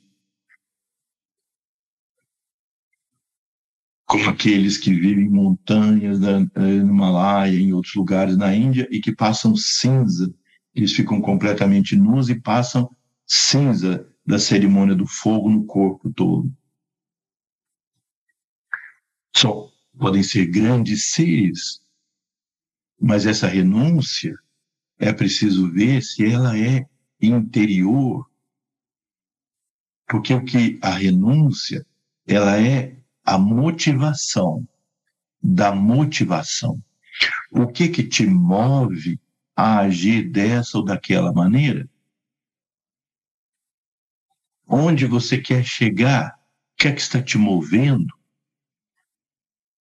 como 4.06 4.30
aqueles 4.30 4.78
que 4.78 4.94
vivem 4.94 5.24
em 5.24 5.30
montanhas 5.30 6.20
no 6.20 6.50
Himalaia, 6.56 7.58
em 7.58 7.72
outros 7.72 7.94
lugares 7.94 8.36
na 8.36 8.54
Índia, 8.54 8.88
e 8.90 9.00
que 9.00 9.14
passam 9.14 9.56
cinza, 9.56 10.32
eles 10.74 10.92
ficam 10.92 11.20
completamente 11.20 11.96
nus 11.96 12.28
e 12.28 12.40
passam 12.40 12.88
cinza 13.26 14.08
da 14.24 14.38
cerimônia 14.38 14.94
do 14.94 15.06
fogo 15.06 15.50
no 15.50 15.64
corpo 15.64 16.10
todo. 16.12 16.52
Só 19.36 19.68
podem 19.98 20.22
ser 20.22 20.46
grandes 20.46 21.10
seres, 21.10 21.80
mas 22.98 23.26
essa 23.26 23.46
renúncia 23.46 24.34
é 24.98 25.12
preciso 25.12 25.70
ver 25.70 26.02
se 26.02 26.24
ela 26.24 26.56
é 26.56 26.86
interior, 27.20 28.30
porque 30.06 30.32
o 30.32 30.44
que 30.44 30.78
a 30.82 30.90
renúncia 30.90 31.86
ela 32.26 32.60
é 32.60 32.96
a 33.24 33.38
motivação 33.38 34.66
da 35.42 35.74
motivação. 35.74 36.82
O 37.50 37.66
que 37.66 37.88
que 37.88 38.02
te 38.02 38.26
move 38.26 39.20
a 39.54 39.80
agir 39.80 40.30
dessa 40.30 40.78
ou 40.78 40.84
daquela 40.84 41.32
maneira? 41.32 41.88
Onde 44.66 45.06
você 45.06 45.38
quer 45.38 45.64
chegar? 45.64 46.34
O 46.74 46.76
que 46.76 46.88
é 46.88 46.92
que 46.92 47.00
está 47.00 47.22
te 47.22 47.38
movendo? 47.38 48.12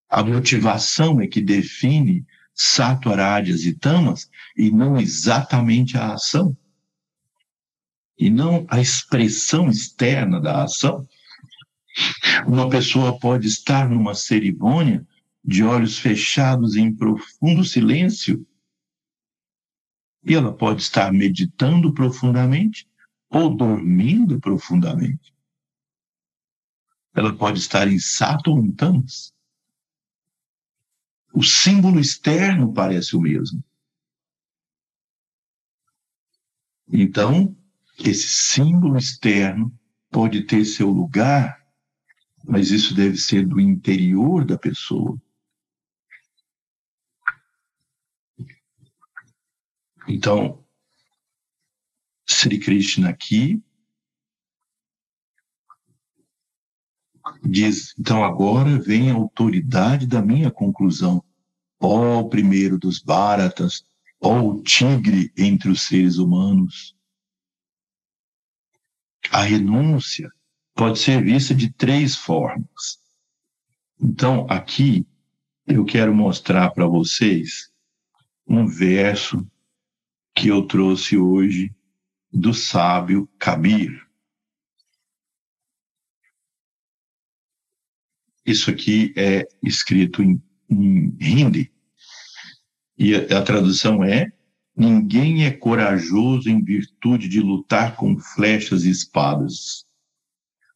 A 0.07 0.23
motivação 0.23 1.19
é 1.19 1.27
que 1.27 1.41
define 1.41 2.25
sattvarádias 2.53 3.65
e 3.65 3.73
tamas 3.73 4.29
e 4.55 4.71
não 4.71 4.97
exatamente 4.97 5.97
a 5.97 6.13
ação. 6.13 6.55
E 8.17 8.29
não 8.29 8.65
a 8.69 8.79
expressão 8.79 9.69
externa 9.69 10.39
da 10.39 10.63
ação. 10.63 11.07
Uma 12.47 12.69
pessoa 12.69 13.19
pode 13.19 13.47
estar 13.47 13.89
numa 13.89 14.15
cerimônia 14.15 15.05
de 15.43 15.63
olhos 15.63 15.99
fechados 15.99 16.75
em 16.75 16.93
profundo 16.93 17.63
silêncio 17.63 18.45
e 20.25 20.33
ela 20.33 20.51
pode 20.51 20.81
estar 20.81 21.13
meditando 21.13 21.93
profundamente 21.93 22.89
ou 23.29 23.55
dormindo 23.55 24.39
profundamente. 24.39 25.33
Ela 27.13 27.33
pode 27.35 27.59
estar 27.59 27.87
em 27.87 27.99
sato 27.99 28.51
ou 28.51 28.59
em 28.59 28.71
tamas. 28.71 29.33
O 31.31 31.43
símbolo 31.43 31.99
externo 31.99 32.73
parece 32.73 33.15
o 33.15 33.21
mesmo. 33.21 33.63
Então, 36.87 37.55
esse 37.99 38.27
símbolo 38.27 38.97
externo 38.97 39.73
pode 40.11 40.43
ter 40.43 40.65
seu 40.65 40.89
lugar 40.89 41.65
mas 42.47 42.69
isso 42.71 42.93
deve 42.93 43.17
ser 43.17 43.45
do 43.45 43.59
interior 43.59 44.45
da 44.45 44.57
pessoa. 44.57 45.19
Então, 50.07 50.63
Sri 52.27 52.59
Krishna 52.59 53.09
aqui 53.09 53.61
diz: 57.43 57.95
então 57.97 58.23
agora 58.23 58.79
vem 58.79 59.09
a 59.09 59.15
autoridade 59.15 60.05
da 60.05 60.21
minha 60.21 60.51
conclusão. 60.51 61.23
Ó 61.79 62.19
oh, 62.19 62.29
primeiro 62.29 62.77
dos 62.77 62.99
Bharatas, 62.99 63.83
ó 64.21 64.39
oh, 64.39 64.49
o 64.51 64.63
tigre 64.63 65.33
entre 65.35 65.69
os 65.69 65.87
seres 65.87 66.17
humanos. 66.17 66.95
A 69.31 69.41
renúncia 69.41 70.31
pode 70.73 70.99
ser 70.99 71.23
vista 71.23 71.53
de 71.53 71.71
três 71.71 72.15
formas. 72.15 72.99
Então, 73.99 74.45
aqui 74.49 75.05
eu 75.65 75.85
quero 75.85 76.13
mostrar 76.13 76.71
para 76.71 76.85
vocês 76.85 77.71
um 78.47 78.67
verso 78.67 79.45
que 80.35 80.49
eu 80.49 80.67
trouxe 80.67 81.17
hoje 81.17 81.73
do 82.31 82.53
sábio 82.53 83.27
Kabir. 83.39 84.05
Isso 88.45 88.69
aqui 88.69 89.13
é 89.17 89.47
escrito 89.63 90.21
em, 90.21 90.39
em 90.69 91.15
hindi. 91.19 91.73
E 92.97 93.15
a, 93.15 93.39
a 93.39 93.41
tradução 93.41 94.03
é: 94.03 94.31
Ninguém 94.75 95.45
é 95.45 95.51
corajoso 95.51 96.49
em 96.49 96.61
virtude 96.63 97.27
de 97.29 97.39
lutar 97.39 97.95
com 97.95 98.17
flechas 98.17 98.83
e 98.83 98.89
espadas 98.89 99.85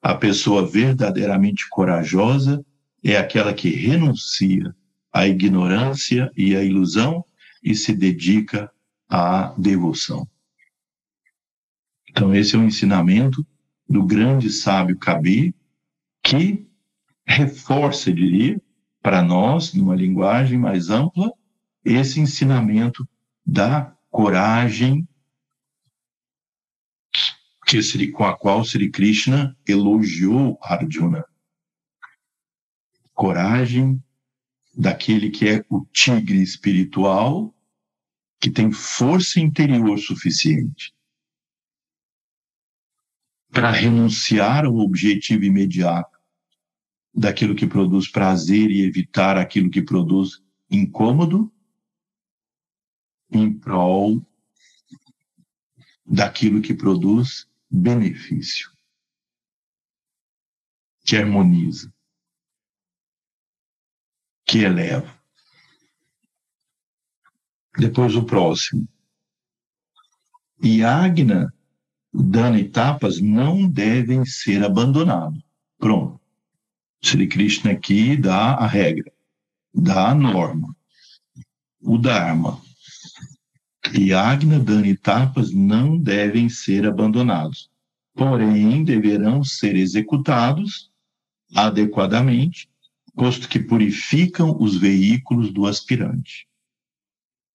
a 0.01 0.15
pessoa 0.15 0.65
verdadeiramente 0.65 1.67
corajosa 1.69 2.65
é 3.03 3.17
aquela 3.17 3.53
que 3.53 3.69
renuncia 3.69 4.73
à 5.11 5.27
ignorância 5.27 6.31
e 6.37 6.55
à 6.55 6.63
ilusão 6.63 7.23
e 7.61 7.75
se 7.75 7.93
dedica 7.93 8.71
à 9.09 9.53
devoção. 9.57 10.27
Então, 12.09 12.33
esse 12.33 12.55
é 12.55 12.57
o 12.57 12.61
um 12.61 12.65
ensinamento 12.65 13.45
do 13.87 14.03
grande 14.05 14.49
sábio 14.49 14.97
Kabir, 14.97 15.53
que 16.23 16.65
reforça, 17.25 18.11
diria, 18.11 18.61
para 19.01 19.21
nós, 19.21 19.73
numa 19.73 19.95
linguagem 19.95 20.57
mais 20.57 20.89
ampla, 20.89 21.31
esse 21.83 22.19
ensinamento 22.19 23.07
da 23.45 23.95
coragem 24.09 25.07
que 27.65 27.81
Sri, 27.83 28.11
com 28.11 28.25
a 28.25 28.35
qual 28.35 28.63
Sri 28.65 28.89
Krishna 28.89 29.55
elogiou 29.67 30.57
Arjuna. 30.61 31.23
Coragem 33.13 34.03
daquele 34.75 35.29
que 35.29 35.47
é 35.47 35.65
o 35.69 35.85
tigre 35.85 36.41
espiritual, 36.41 37.53
que 38.39 38.49
tem 38.49 38.71
força 38.71 39.39
interior 39.39 39.99
suficiente 39.99 40.93
para 43.51 43.71
renunciar 43.71 44.65
ao 44.65 44.77
objetivo 44.77 45.43
imediato 45.43 46.17
daquilo 47.13 47.55
que 47.55 47.67
produz 47.67 48.07
prazer 48.07 48.71
e 48.71 48.81
evitar 48.81 49.37
aquilo 49.37 49.69
que 49.69 49.81
produz 49.81 50.41
incômodo 50.71 51.51
em 53.31 53.53
prol 53.53 54.21
daquilo 56.05 56.61
que 56.61 56.73
produz 56.73 57.47
benefício, 57.69 58.71
que 61.05 61.15
harmoniza, 61.15 61.93
que 64.45 64.59
eleva. 64.59 65.19
Depois 67.77 68.15
o 68.15 68.25
próximo. 68.25 68.87
Yagna, 70.63 71.53
dana 72.11 72.59
e 72.59 72.67
tapas 72.67 73.21
não 73.21 73.69
devem 73.69 74.25
ser 74.25 74.63
abandonados. 74.63 75.41
Pronto. 75.77 76.19
Sri 77.01 77.27
Krishna 77.27 77.71
aqui 77.71 78.17
dá 78.17 78.55
a 78.55 78.67
regra, 78.67 79.11
dá 79.73 80.09
a 80.09 80.15
norma, 80.15 80.75
o 81.81 81.97
Dharma. 81.97 82.61
Yagna, 83.87 84.59
Dana 84.59 84.87
e 84.87 84.95
Tapas 84.95 85.53
não 85.53 85.97
devem 85.97 86.49
ser 86.49 86.85
abandonados, 86.85 87.69
porém 88.13 88.83
deverão 88.83 89.43
ser 89.43 89.75
executados 89.75 90.91
adequadamente, 91.55 92.69
posto 93.15 93.47
que 93.49 93.59
purificam 93.59 94.55
os 94.59 94.77
veículos 94.77 95.51
do 95.51 95.65
aspirante. 95.65 96.47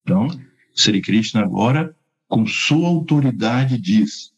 Então, 0.02 0.28
Sri 0.74 1.00
Krishna 1.00 1.42
agora 1.42 1.94
com 2.28 2.46
sua 2.46 2.88
autoridade, 2.88 3.78
diz: 3.78 4.32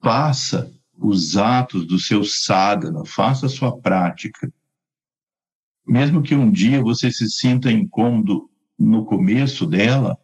faça 0.00 0.72
os 0.96 1.36
atos 1.36 1.86
do 1.86 1.98
seu 1.98 2.24
sadhana, 2.24 3.04
faça 3.04 3.46
a 3.46 3.48
sua 3.48 3.78
prática. 3.78 4.52
Mesmo 5.86 6.22
que 6.22 6.34
um 6.34 6.50
dia 6.50 6.80
você 6.80 7.10
se 7.10 7.28
sinta 7.28 7.70
incômodo 7.70 8.48
no 8.78 9.04
começo 9.04 9.66
dela, 9.66 10.16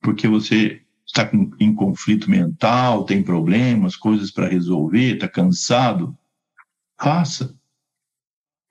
porque 0.00 0.28
você 0.28 0.82
está 1.06 1.26
com, 1.26 1.50
em 1.58 1.74
conflito 1.74 2.30
mental, 2.30 3.04
tem 3.04 3.22
problemas, 3.22 3.96
coisas 3.96 4.30
para 4.30 4.48
resolver, 4.48 5.14
está 5.14 5.28
cansado, 5.28 6.16
faça. 7.00 7.56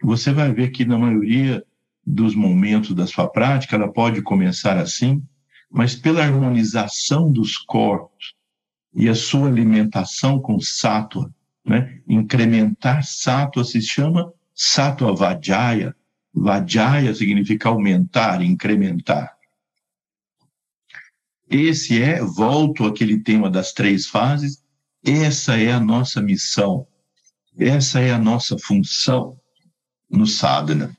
Você 0.03 0.31
vai 0.31 0.53
ver 0.53 0.69
que 0.69 0.85
na 0.85 0.97
maioria 0.97 1.65
dos 2.05 2.35
momentos 2.35 2.95
da 2.95 3.05
sua 3.05 3.27
prática, 3.27 3.75
ela 3.75 3.91
pode 3.91 4.21
começar 4.21 4.77
assim, 4.77 5.21
mas 5.69 5.95
pela 5.95 6.23
harmonização 6.23 7.31
dos 7.31 7.57
corpos 7.57 8.33
e 8.93 9.09
a 9.09 9.15
sua 9.15 9.47
alimentação 9.47 10.39
com 10.39 10.59
sátua, 10.59 11.33
né? 11.65 11.99
incrementar 12.07 13.03
sátua 13.03 13.65
se 13.65 13.81
chama 13.81 14.31
sátua 14.55 15.13
vajaya. 15.13 15.93
Vajaya 16.33 17.13
significa 17.13 17.69
aumentar, 17.69 18.41
incrementar. 18.41 19.36
Esse 21.49 22.01
é, 22.01 22.21
volto 22.21 22.85
àquele 22.85 23.21
tema 23.21 23.49
das 23.49 23.71
três 23.71 24.07
fases, 24.07 24.61
essa 25.03 25.57
é 25.57 25.71
a 25.71 25.79
nossa 25.79 26.21
missão, 26.21 26.85
essa 27.57 28.01
é 28.01 28.11
a 28.11 28.17
nossa 28.17 28.57
função 28.57 29.39
no 30.09 30.27
sadhana. 30.27 30.95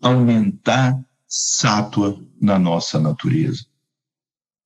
Aumentar 0.00 1.04
sátua 1.26 2.24
na 2.40 2.58
nossa 2.58 3.00
natureza. 3.00 3.66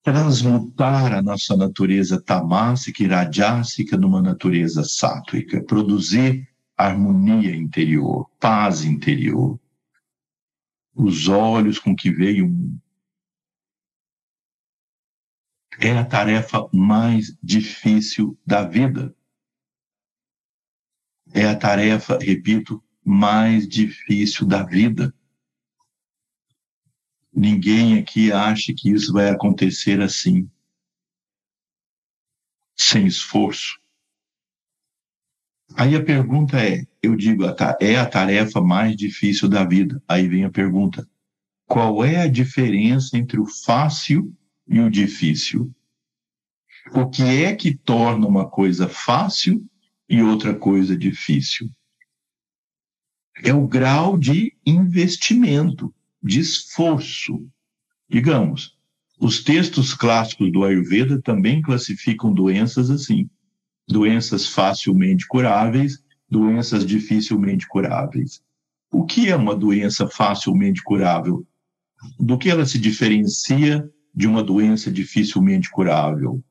Transmutar 0.03 1.13
a 1.13 1.21
nossa 1.21 1.57
natureza 1.57 2.21
tamásica 2.21 3.03
e 3.03 3.07
rajásica 3.07 3.97
numa 3.97 4.21
natureza 4.21 4.83
sátuica. 4.83 5.63
Produzir 5.63 6.47
harmonia 6.77 7.55
interior, 7.55 8.29
paz 8.39 8.83
interior. 8.83 9.59
Os 10.93 11.27
olhos 11.27 11.79
com 11.79 11.95
que 11.95 12.11
veio 12.11 12.47
mundo 12.47 12.81
é 15.79 15.97
a 15.97 16.03
tarefa 16.05 16.67
mais 16.73 17.35
difícil 17.41 18.37
da 18.45 18.63
vida. 18.63 19.15
É 21.33 21.45
a 21.45 21.55
tarefa, 21.55 22.17
repito, 22.19 22.83
mais 23.03 23.67
difícil 23.67 24.45
da 24.45 24.63
vida. 24.63 25.13
Ninguém 27.31 27.97
aqui 27.97 28.31
acha 28.31 28.73
que 28.75 28.91
isso 28.91 29.13
vai 29.13 29.29
acontecer 29.29 30.01
assim, 30.01 30.49
sem 32.75 33.07
esforço. 33.07 33.79
Aí 35.77 35.95
a 35.95 36.03
pergunta 36.03 36.57
é: 36.57 36.85
eu 37.01 37.15
digo, 37.15 37.43
é 37.79 37.95
a 37.95 38.05
tarefa 38.05 38.59
mais 38.59 38.97
difícil 38.97 39.47
da 39.47 39.63
vida. 39.63 40.03
Aí 40.07 40.27
vem 40.27 40.43
a 40.43 40.49
pergunta: 40.49 41.07
qual 41.65 42.03
é 42.03 42.17
a 42.17 42.27
diferença 42.27 43.15
entre 43.15 43.39
o 43.39 43.45
fácil 43.45 44.35
e 44.69 44.79
o 44.79 44.89
difícil. 44.89 45.73
O 46.93 47.09
que 47.09 47.23
é 47.23 47.55
que 47.55 47.75
torna 47.75 48.27
uma 48.27 48.47
coisa 48.47 48.87
fácil 48.87 49.65
e 50.07 50.21
outra 50.21 50.53
coisa 50.53 50.95
difícil? 50.95 51.69
É 53.43 53.53
o 53.53 53.67
grau 53.67 54.17
de 54.17 54.53
investimento, 54.65 55.93
de 56.21 56.39
esforço. 56.39 57.47
Digamos, 58.07 58.77
os 59.19 59.43
textos 59.43 59.93
clássicos 59.93 60.51
do 60.51 60.63
Ayurveda 60.63 61.21
também 61.21 61.61
classificam 61.61 62.33
doenças 62.33 62.89
assim: 62.89 63.29
doenças 63.87 64.47
facilmente 64.47 65.27
curáveis, 65.27 66.03
doenças 66.29 66.85
dificilmente 66.85 67.67
curáveis. 67.67 68.41
O 68.91 69.05
que 69.05 69.29
é 69.29 69.35
uma 69.35 69.55
doença 69.55 70.07
facilmente 70.07 70.81
curável? 70.83 71.45
Do 72.19 72.37
que 72.37 72.49
ela 72.49 72.65
se 72.65 72.79
diferencia 72.79 73.89
de 74.19 74.27
uma 74.27 74.43
doença 74.43 74.91
dificilmente 74.91 75.71
curável. 75.71 76.43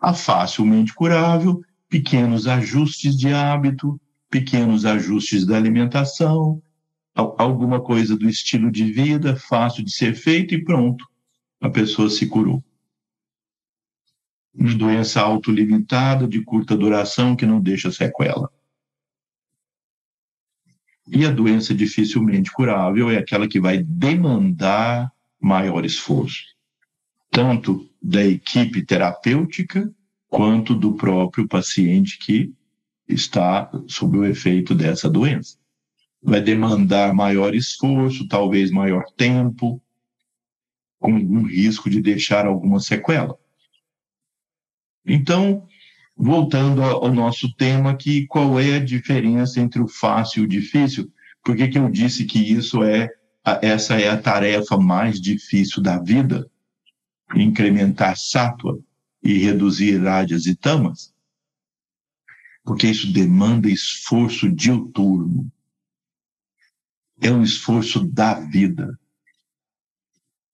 A 0.00 0.14
facilmente 0.14 0.94
curável, 0.94 1.60
pequenos 1.88 2.46
ajustes 2.46 3.18
de 3.18 3.32
hábito, 3.32 4.00
pequenos 4.30 4.84
ajustes 4.86 5.44
da 5.44 5.56
alimentação, 5.56 6.62
alguma 7.36 7.80
coisa 7.80 8.16
do 8.16 8.28
estilo 8.28 8.70
de 8.70 8.92
vida, 8.92 9.34
fácil 9.34 9.84
de 9.84 9.90
ser 9.90 10.14
feito 10.14 10.54
e 10.54 10.62
pronto, 10.62 11.04
a 11.60 11.68
pessoa 11.68 12.08
se 12.08 12.28
curou. 12.28 12.62
Uma 14.54 14.72
doença 14.72 15.20
autolimitada, 15.20 16.28
de 16.28 16.40
curta 16.44 16.76
duração, 16.76 17.34
que 17.34 17.44
não 17.44 17.60
deixa 17.60 17.90
sequela. 17.90 18.48
E 21.08 21.26
a 21.26 21.32
doença 21.32 21.74
dificilmente 21.74 22.52
curável 22.52 23.10
é 23.10 23.16
aquela 23.16 23.48
que 23.48 23.60
vai 23.60 23.78
demandar 23.78 25.12
maior 25.40 25.84
esforço 25.84 26.59
tanto 27.30 27.88
da 28.02 28.24
equipe 28.24 28.84
terapêutica 28.84 29.90
quanto 30.28 30.74
do 30.74 30.94
próprio 30.94 31.46
paciente 31.46 32.18
que 32.18 32.52
está 33.08 33.70
sob 33.88 34.18
o 34.18 34.24
efeito 34.24 34.74
dessa 34.74 35.08
doença. 35.08 35.56
Vai 36.22 36.40
demandar 36.40 37.14
maior 37.14 37.54
esforço, 37.54 38.28
talvez 38.28 38.70
maior 38.70 39.04
tempo, 39.16 39.82
com 40.98 41.12
um 41.12 41.42
risco 41.42 41.88
de 41.88 42.00
deixar 42.00 42.46
alguma 42.46 42.78
sequela. 42.78 43.36
Então, 45.06 45.66
voltando 46.14 46.82
ao 46.82 47.12
nosso 47.12 47.52
tema 47.56 47.90
aqui, 47.90 48.26
qual 48.26 48.60
é 48.60 48.76
a 48.76 48.84
diferença 48.84 49.60
entre 49.60 49.80
o 49.80 49.88
fácil 49.88 50.42
e 50.42 50.44
o 50.44 50.48
difícil? 50.48 51.10
Por 51.42 51.56
que, 51.56 51.68
que 51.68 51.78
eu 51.78 51.88
disse 51.90 52.24
que 52.26 52.38
isso 52.38 52.82
é 52.82 53.08
essa 53.62 53.98
é 53.98 54.08
a 54.08 54.20
tarefa 54.20 54.76
mais 54.76 55.18
difícil 55.18 55.82
da 55.82 55.98
vida? 55.98 56.46
Incrementar 57.34 58.16
sátua 58.16 58.78
e 59.22 59.38
reduzir 59.38 59.98
rádias 60.02 60.46
e 60.46 60.54
tamas, 60.54 61.14
porque 62.64 62.88
isso 62.88 63.12
demanda 63.12 63.68
esforço 63.68 64.50
diuturno. 64.50 65.50
É 67.20 67.30
um 67.30 67.42
esforço 67.42 68.04
da 68.06 68.34
vida. 68.34 68.98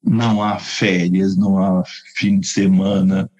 Não 0.02 0.42
há 0.42 0.58
férias, 0.58 1.36
não 1.36 1.58
há 1.58 1.84
fim 2.16 2.38
de 2.38 2.46
semana, 2.46 3.30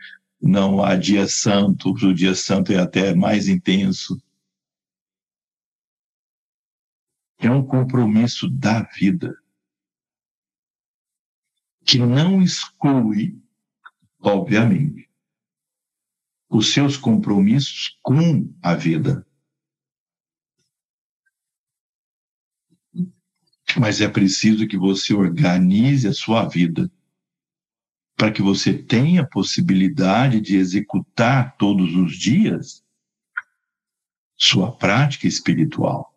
não 0.41 0.83
há 0.83 0.97
dia 0.97 1.27
santo, 1.27 1.91
o 1.91 2.15
dia 2.15 2.35
santo 2.35 2.73
é 2.73 2.79
até 2.79 3.15
mais 3.15 3.49
intenso. 3.49 4.21
É 7.39 7.51
um 7.51 7.65
compromisso 7.65 8.49
da 8.49 8.83
vida 8.83 9.37
que 11.87 11.99
não 11.99 12.43
exclui, 12.43 13.41
obviamente, 14.21 15.09
os 16.49 16.73
seus 16.73 16.97
compromissos 16.97 17.97
com 18.03 18.53
a 18.61 18.75
vida. 18.75 19.25
Mas 23.79 24.01
é 24.01 24.09
preciso 24.09 24.67
que 24.67 24.77
você 24.77 25.15
organize 25.15 26.09
a 26.09 26.13
sua 26.13 26.49
vida 26.49 26.91
para 28.17 28.33
que 28.33 28.43
você 28.43 28.73
tenha 28.73 29.23
a 29.23 29.29
possibilidade 29.29 30.41
de 30.41 30.57
executar 30.57 31.57
todos 31.57 31.95
os 31.95 32.17
dias 32.17 32.85
sua 34.37 34.75
prática 34.77 35.27
espiritual. 35.27 36.13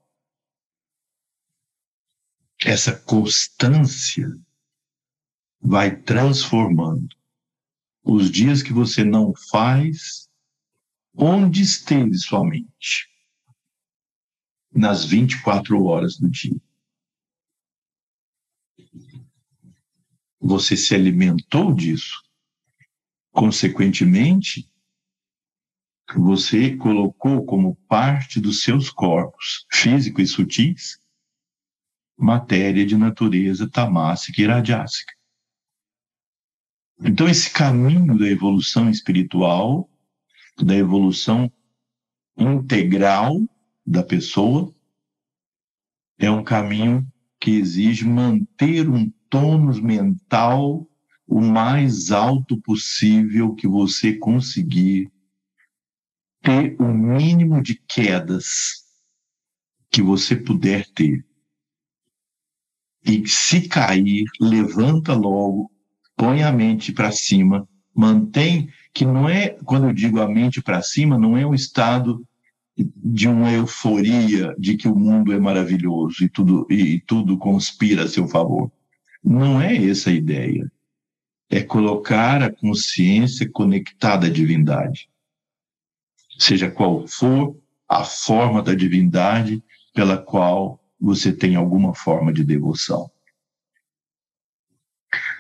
Essa 2.66 2.96
constância 2.96 4.28
vai 5.62 5.96
transformando. 5.96 7.16
Os 8.04 8.32
dias 8.32 8.64
que 8.64 8.74
você 8.74 9.04
não 9.04 9.34
faz, 9.52 10.30
onde 11.14 11.62
esteve 11.62 12.16
sua 12.16 12.44
mente? 12.44 13.10
Nas 14.72 15.04
24 15.06 15.84
horas 15.84 16.18
do 16.18 16.30
dia. 16.30 16.60
Você 20.40 20.78
se 20.78 20.96
alimentou 20.96 21.74
disso. 21.74 22.24
Consequentemente, 23.32 24.72
você 26.16 26.76
colocou 26.76 27.46
como 27.46 27.76
parte 27.88 28.40
dos 28.40 28.64
seus 28.64 28.90
corpos, 28.90 29.66
físico 29.72 30.22
e 30.22 30.26
sutis, 30.26 31.00
matéria 32.18 32.86
de 32.86 32.98
natureza 32.98 33.70
tamássica 33.70 34.42
e 34.42 34.48
radiásica. 34.48 35.19
Então, 37.02 37.30
esse 37.30 37.52
caminho 37.52 38.18
da 38.18 38.28
evolução 38.28 38.90
espiritual, 38.90 39.90
da 40.62 40.76
evolução 40.76 41.52
integral 42.38 43.40
da 43.86 44.04
pessoa, 44.04 44.74
é 46.18 46.30
um 46.30 46.44
caminho 46.44 47.08
que 47.40 47.52
exige 47.52 48.06
manter 48.06 48.90
um 48.90 49.10
tônus 49.30 49.80
mental 49.80 50.86
o 51.26 51.40
mais 51.40 52.12
alto 52.12 52.60
possível 52.60 53.54
que 53.54 53.68
você 53.68 54.18
conseguir, 54.18 55.10
ter 56.42 56.76
o 56.82 56.88
mínimo 56.88 57.62
de 57.62 57.76
quedas 57.76 58.84
que 59.92 60.02
você 60.02 60.36
puder 60.36 60.86
ter. 60.92 61.26
E 63.06 63.28
se 63.28 63.70
cair, 63.70 64.26
levanta 64.42 65.14
logo, 65.14 65.72
põe 66.20 66.44
a 66.44 66.52
mente 66.52 66.92
para 66.92 67.14
cima, 67.14 67.66
mantém 67.96 68.68
que 68.94 69.06
não 69.06 69.30
é, 69.30 69.56
quando 69.64 69.88
eu 69.88 69.94
digo 69.94 70.20
a 70.20 70.28
mente 70.28 70.62
para 70.62 70.82
cima, 70.82 71.18
não 71.18 71.38
é 71.38 71.46
um 71.46 71.54
estado 71.54 72.22
de 72.78 73.30
uma 73.30 73.50
euforia 73.54 74.54
de 74.60 74.76
que 74.76 74.90
o 74.90 74.96
mundo 74.96 75.32
é 75.32 75.40
maravilhoso 75.40 76.26
e 76.26 76.28
tudo 76.28 76.68
e 76.70 77.00
tudo 77.00 77.38
conspira 77.38 78.04
a 78.04 78.08
seu 78.10 78.28
favor. 78.28 78.70
Não 79.24 79.62
é 79.62 79.74
essa 79.78 80.10
a 80.10 80.14
ideia. 80.14 80.70
É 81.50 81.64
colocar 81.64 82.44
a 82.44 82.52
consciência 82.52 83.50
conectada 83.50 84.28
à 84.28 84.30
divindade. 84.30 85.10
Seja 86.38 86.70
qual 86.70 87.08
for 87.08 87.56
a 87.88 88.04
forma 88.04 88.62
da 88.62 88.76
divindade 88.76 89.64
pela 89.94 90.18
qual 90.18 90.84
você 91.00 91.32
tem 91.32 91.56
alguma 91.56 91.96
forma 91.96 92.34
de 92.34 92.44
devoção. 92.44 93.10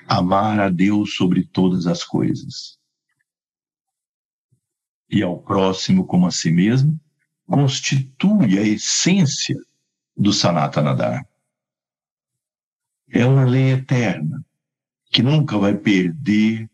Amar 0.09 0.59
a 0.59 0.69
Deus 0.69 1.13
sobre 1.13 1.45
todas 1.45 1.85
as 1.85 2.03
coisas 2.03 2.79
e 5.07 5.21
ao 5.21 5.39
próximo 5.39 6.03
como 6.05 6.25
a 6.25 6.31
si 6.31 6.51
mesmo 6.51 6.99
constitui 7.45 8.57
a 8.57 8.63
essência 8.63 9.55
do 10.17 10.33
Sanatana 10.33 10.95
Dharma. 10.95 11.27
É 13.11 13.23
uma 13.23 13.45
lei 13.45 13.71
eterna 13.71 14.43
que 15.11 15.21
nunca 15.21 15.57
vai 15.59 15.75
perder 15.75 16.67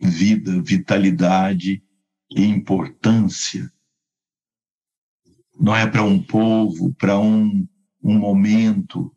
vida, 0.00 0.62
vitalidade 0.62 1.82
e 2.30 2.44
importância. 2.44 3.72
Não 5.58 5.74
é 5.74 5.86
para 5.86 6.02
um 6.04 6.22
povo, 6.22 6.94
para 6.94 7.18
um, 7.18 7.66
um 8.02 8.18
momento, 8.18 9.12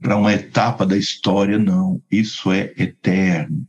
para 0.00 0.16
uma 0.16 0.32
etapa 0.32 0.86
da 0.86 0.96
história, 0.96 1.58
não. 1.58 2.02
Isso 2.10 2.52
é 2.52 2.72
eterno. 2.76 3.66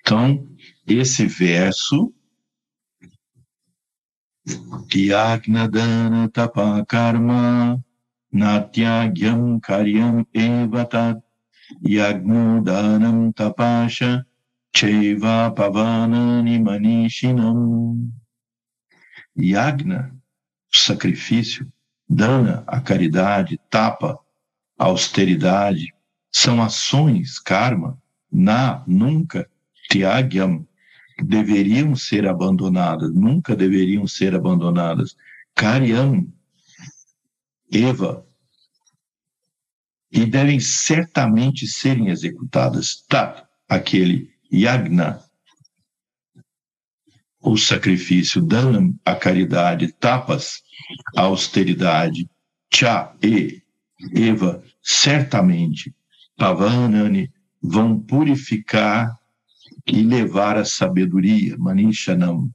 Então, 0.00 0.46
esse 0.86 1.26
verso 1.26 2.12
Yagnadana 4.94 6.28
tapa 6.28 6.84
karma 6.86 7.82
natyagyam 8.30 9.58
karyam 9.60 10.26
evatat 10.34 11.22
yagnudanam 11.82 13.32
tapasha 13.32 14.26
cheva 14.76 15.50
pavanani 15.50 16.58
manishinam 16.58 18.12
Yagna, 19.36 20.14
sacrifício, 20.72 21.66
dana, 22.08 22.62
a 22.68 22.80
caridade, 22.80 23.58
tapa, 23.68 24.23
austeridade, 24.78 25.92
são 26.32 26.62
ações, 26.62 27.38
karma, 27.38 28.00
na, 28.30 28.82
nunca, 28.86 29.48
Tyagyam, 29.88 30.66
deveriam 31.22 31.94
ser 31.94 32.26
abandonadas, 32.26 33.12
nunca 33.14 33.54
deveriam 33.54 34.06
ser 34.06 34.34
abandonadas. 34.34 35.16
Karyam, 35.54 36.26
Eva, 37.72 38.26
e 40.10 40.26
devem 40.26 40.58
certamente 40.60 41.66
serem 41.66 42.08
executadas. 42.08 43.04
Tat, 43.08 43.44
aquele 43.68 44.32
Yagna, 44.52 45.22
o 47.40 47.56
sacrifício, 47.56 48.40
Danam, 48.40 48.98
a 49.04 49.14
caridade, 49.14 49.92
Tapas, 49.92 50.62
a 51.16 51.22
austeridade, 51.22 52.28
Cha 52.72 53.14
e 53.22 53.63
Eva, 54.12 54.62
certamente, 54.82 55.94
Pavanani, 56.36 57.32
vão 57.62 57.98
purificar 57.98 59.18
e 59.86 60.02
levar 60.02 60.56
a 60.56 60.64
sabedoria, 60.64 61.56
Manishanam. 61.58 62.52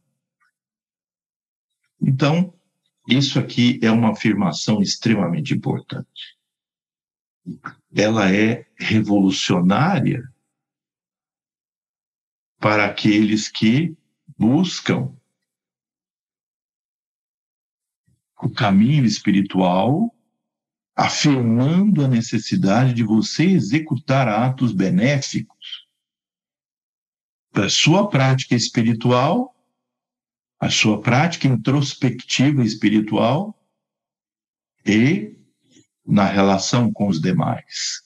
Então, 2.02 2.54
isso 3.08 3.40
aqui 3.40 3.80
é 3.82 3.92
uma 3.92 4.12
afirmação 4.12 4.82
extremamente 4.82 5.54
importante. 5.54 6.38
Ela 7.94 8.32
é 8.32 8.68
revolucionária 8.78 10.24
para 12.60 12.86
aqueles 12.86 13.50
que 13.50 13.98
buscam 14.38 15.16
o 18.42 18.50
caminho 18.50 19.06
espiritual, 19.06 20.16
afirmando 21.00 22.04
a 22.04 22.10
necessidade 22.10 22.94
de 22.94 23.04
você 23.04 23.46
executar 23.46 24.28
atos 24.28 24.74
benéficos 24.74 25.88
da 27.54 27.70
sua 27.70 28.10
prática 28.10 28.54
espiritual, 28.54 29.56
a 30.60 30.70
sua 30.70 31.02
prática 31.02 31.48
introspectiva 31.48 32.66
espiritual 32.66 33.58
e 34.86 35.38
na 36.06 36.26
relação 36.26 36.92
com 36.92 37.08
os 37.08 37.22
demais. 37.22 38.02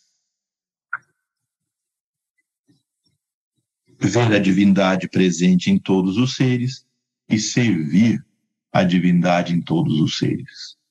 Ver 3.97 4.35
a 4.35 4.37
divindade 4.37 5.09
presente 5.09 5.71
em 5.71 5.79
todos 5.79 6.15
os 6.17 6.35
seres 6.35 6.85
e 7.27 7.39
servir 7.39 8.23
a 8.71 8.83
divindade 8.83 9.51
em 9.51 9.63
todos 9.63 9.99
os 9.99 10.19
seres. 10.19 10.82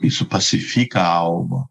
Isso 0.00 0.26
pacifica 0.26 1.00
a 1.00 1.08
alma, 1.08 1.68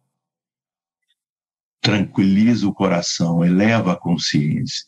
tranquiliza 1.80 2.68
o 2.68 2.74
coração, 2.74 3.46
eleva 3.46 3.94
a 3.94 4.00
consciência. 4.00 4.86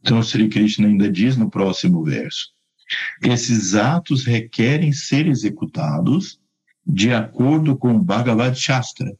Então, 0.00 0.22
Sri 0.22 0.48
Krishna 0.48 0.86
ainda 0.86 1.10
diz 1.10 1.36
no 1.36 1.50
próximo 1.50 2.02
verso: 2.04 2.52
esses 3.22 3.74
atos 3.74 4.24
requerem 4.24 4.92
ser 4.92 5.26
executados 5.26 6.40
de 6.86 7.12
acordo 7.12 7.76
com 7.76 7.98
Bhagavad 7.98 8.56
Shastra, 8.56 9.12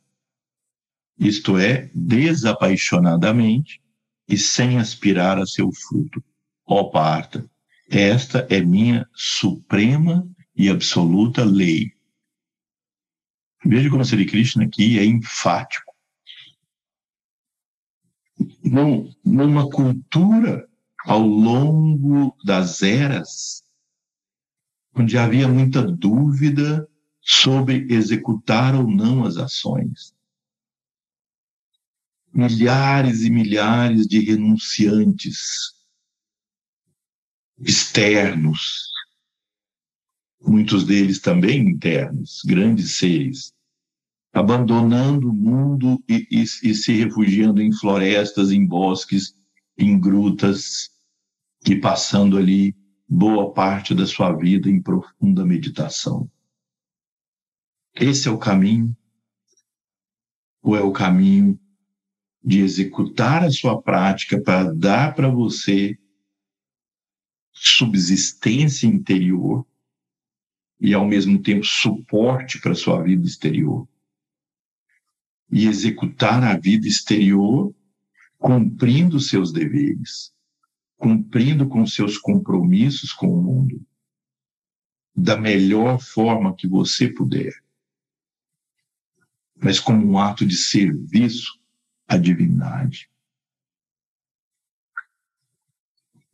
isto 1.18 1.58
é, 1.58 1.90
desapaixonadamente 1.94 3.82
e 4.28 4.38
sem 4.38 4.78
aspirar 4.78 5.38
a 5.38 5.46
seu 5.46 5.72
fruto. 5.72 6.22
Ó 6.64 6.84
Parta, 6.84 7.48
esta 7.88 8.46
é 8.50 8.60
minha 8.60 9.08
suprema 9.14 10.28
e 10.54 10.68
absoluta 10.68 11.44
lei. 11.44 11.92
Veja 13.64 13.90
como 13.90 14.04
Sri 14.04 14.26
Krishna 14.26 14.64
aqui 14.64 14.98
é 14.98 15.04
enfático. 15.04 15.94
Num, 18.62 19.12
numa 19.24 19.70
cultura 19.70 20.68
ao 21.04 21.20
longo 21.20 22.36
das 22.44 22.82
eras, 22.82 23.62
onde 24.94 25.16
havia 25.16 25.48
muita 25.48 25.82
dúvida 25.82 26.88
sobre 27.20 27.86
executar 27.90 28.74
ou 28.74 28.86
não 28.86 29.24
as 29.24 29.36
ações. 29.36 30.14
Milhares 32.32 33.22
e 33.22 33.30
milhares 33.30 34.06
de 34.06 34.20
renunciantes 34.20 35.75
externos, 37.58 38.90
muitos 40.40 40.84
deles 40.84 41.20
também 41.20 41.60
internos, 41.60 42.42
grandes 42.44 42.98
seres, 42.98 43.52
abandonando 44.32 45.30
o 45.30 45.34
mundo 45.34 46.02
e, 46.08 46.26
e, 46.30 46.42
e 46.42 46.74
se 46.74 46.92
refugiando 46.92 47.62
em 47.62 47.72
florestas, 47.72 48.50
em 48.50 48.64
bosques, 48.64 49.34
em 49.78 49.98
grutas, 49.98 50.90
e 51.66 51.74
passando 51.74 52.36
ali 52.36 52.76
boa 53.08 53.52
parte 53.52 53.94
da 53.94 54.06
sua 54.06 54.32
vida 54.32 54.68
em 54.68 54.80
profunda 54.80 55.44
meditação. 55.44 56.30
Esse 57.94 58.28
é 58.28 58.30
o 58.30 58.38
caminho, 58.38 58.96
ou 60.62 60.76
é 60.76 60.82
o 60.82 60.92
caminho 60.92 61.58
de 62.44 62.60
executar 62.60 63.42
a 63.42 63.50
sua 63.50 63.80
prática 63.80 64.40
para 64.40 64.72
dar 64.72 65.14
para 65.14 65.28
você 65.28 65.98
subsistência 67.56 68.86
interior 68.86 69.66
e 70.78 70.92
ao 70.92 71.06
mesmo 71.06 71.42
tempo 71.42 71.64
suporte 71.64 72.60
para 72.60 72.74
sua 72.74 73.02
vida 73.02 73.26
exterior. 73.26 73.88
E 75.50 75.66
executar 75.66 76.44
a 76.44 76.56
vida 76.58 76.86
exterior 76.86 77.74
cumprindo 78.36 79.18
seus 79.18 79.52
deveres, 79.52 80.34
cumprindo 80.96 81.66
com 81.66 81.86
seus 81.86 82.18
compromissos 82.18 83.12
com 83.12 83.28
o 83.28 83.42
mundo, 83.42 83.84
da 85.14 85.36
melhor 85.36 85.98
forma 85.98 86.54
que 86.54 86.68
você 86.68 87.08
puder. 87.08 87.54
mas 89.58 89.80
como 89.80 90.06
um 90.06 90.18
ato 90.18 90.44
de 90.44 90.54
serviço 90.54 91.58
à 92.06 92.18
divindade. 92.18 93.08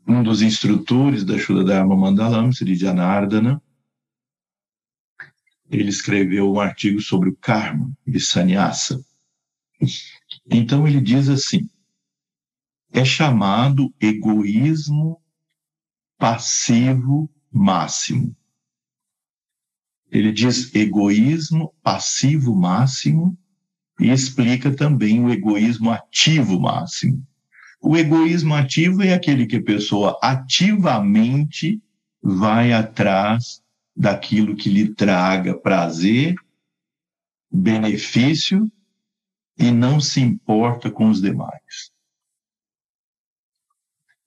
Um 0.06 0.22
dos 0.22 0.42
instrutores 0.42 1.24
da 1.24 1.38
Shuddha 1.38 1.64
Dharma 1.64 1.96
Mandalam, 1.96 2.52
Sri 2.52 2.74
Janardana, 2.74 3.62
ele 5.70 5.88
escreveu 5.88 6.52
um 6.52 6.60
artigo 6.60 7.00
sobre 7.00 7.30
o 7.30 7.36
karma 7.36 7.90
de 8.06 8.20
sannyasa. 8.20 9.02
Então 10.50 10.86
ele 10.86 11.00
diz 11.00 11.28
assim: 11.28 11.68
é 12.92 13.04
chamado 13.04 13.92
egoísmo 13.98 15.20
passivo 16.18 17.30
máximo. 17.50 18.36
Ele 20.10 20.30
diz 20.30 20.74
egoísmo 20.74 21.74
passivo 21.82 22.54
máximo 22.54 23.36
e 23.98 24.10
explica 24.10 24.74
também 24.74 25.24
o 25.24 25.30
egoísmo 25.30 25.90
ativo 25.90 26.60
máximo. 26.60 27.26
O 27.82 27.96
egoísmo 27.96 28.54
ativo 28.54 29.02
é 29.02 29.12
aquele 29.12 29.46
que 29.46 29.56
a 29.56 29.62
pessoa 29.62 30.18
ativamente 30.22 31.82
vai 32.22 32.72
atrás 32.72 33.62
daquilo 33.94 34.54
que 34.54 34.70
lhe 34.70 34.94
traga 34.94 35.58
prazer, 35.58 36.34
benefício 37.50 38.70
e 39.58 39.70
não 39.70 40.00
se 40.00 40.20
importa 40.20 40.90
com 40.90 41.10
os 41.10 41.20
demais. 41.20 41.90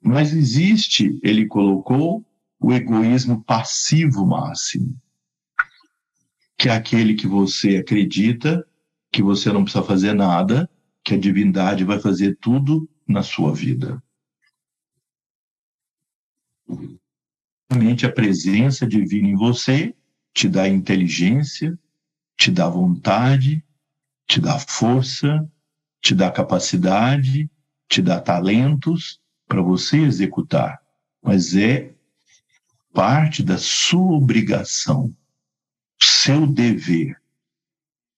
Mas 0.02 0.34
existe, 0.34 1.20
ele 1.24 1.48
colocou, 1.48 2.24
o 2.60 2.74
egoísmo 2.74 3.44
passivo 3.44 4.26
máximo 4.26 5.00
que 6.58 6.70
é 6.70 6.72
aquele 6.72 7.14
que 7.14 7.28
você 7.28 7.78
acredita 7.78 8.66
que 9.12 9.22
você 9.22 9.52
não 9.52 9.64
precisa 9.64 9.84
fazer 9.84 10.14
nada, 10.14 10.70
que 11.04 11.14
a 11.14 11.18
divindade 11.18 11.84
vai 11.84 12.00
fazer 12.00 12.38
tudo 12.42 12.90
na 13.08 13.24
sua 13.24 13.54
vida. 13.54 14.02
A 17.70 18.12
presença 18.12 18.88
divina 18.88 19.28
em 19.28 19.36
você 19.36 19.96
te 20.34 20.48
dá 20.48 20.68
inteligência, 20.68 21.78
te 22.38 22.52
dá 22.52 22.68
vontade, 22.70 23.64
te 24.28 24.40
dá 24.40 24.60
força, 24.60 25.50
te 26.02 26.14
dá 26.14 26.32
capacidade, 26.32 27.50
te 27.88 28.02
dá 28.02 28.20
talentos 28.20 29.22
para 29.48 29.62
você 29.62 29.98
executar, 29.98 30.82
mas 31.22 31.56
é 31.56 31.94
parte 32.94 33.44
da 33.44 33.58
sua 33.58 34.18
obrigação 34.18 35.16
seu 36.26 36.48
dever 36.48 37.22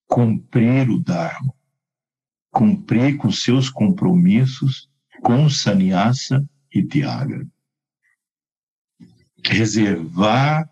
cumprir 0.08 0.90
o 0.90 1.00
Dharma, 1.00 1.54
cumprir 2.58 3.18
com 3.18 3.32
seus 3.32 3.70
compromissos 3.70 4.90
com 5.22 5.48
sannyasa 5.48 6.44
e 6.74 6.84
Tyaga. 6.84 7.48
Reservar 9.46 10.68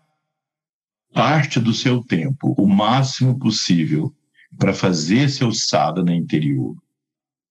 parte 1.14 1.60
do 1.60 1.72
seu 1.72 2.02
tempo, 2.02 2.56
o 2.58 2.66
máximo 2.66 3.38
possível, 3.38 4.12
para 4.58 4.74
fazer 4.74 5.30
seu 5.30 5.52
sadhana 5.52 6.12
interior. 6.12 6.76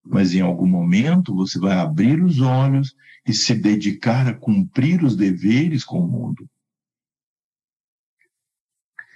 Mas 0.05 0.33
em 0.33 0.41
algum 0.41 0.67
momento 0.67 1.33
você 1.33 1.57
vai 1.57 1.77
abrir 1.77 2.21
os 2.21 2.41
olhos 2.41 2.93
e 3.25 3.33
se 3.33 3.55
dedicar 3.55 4.27
a 4.27 4.33
cumprir 4.33 5.01
os 5.01 5.15
deveres 5.15 5.85
com 5.85 6.01
o 6.01 6.07
mundo. 6.09 6.45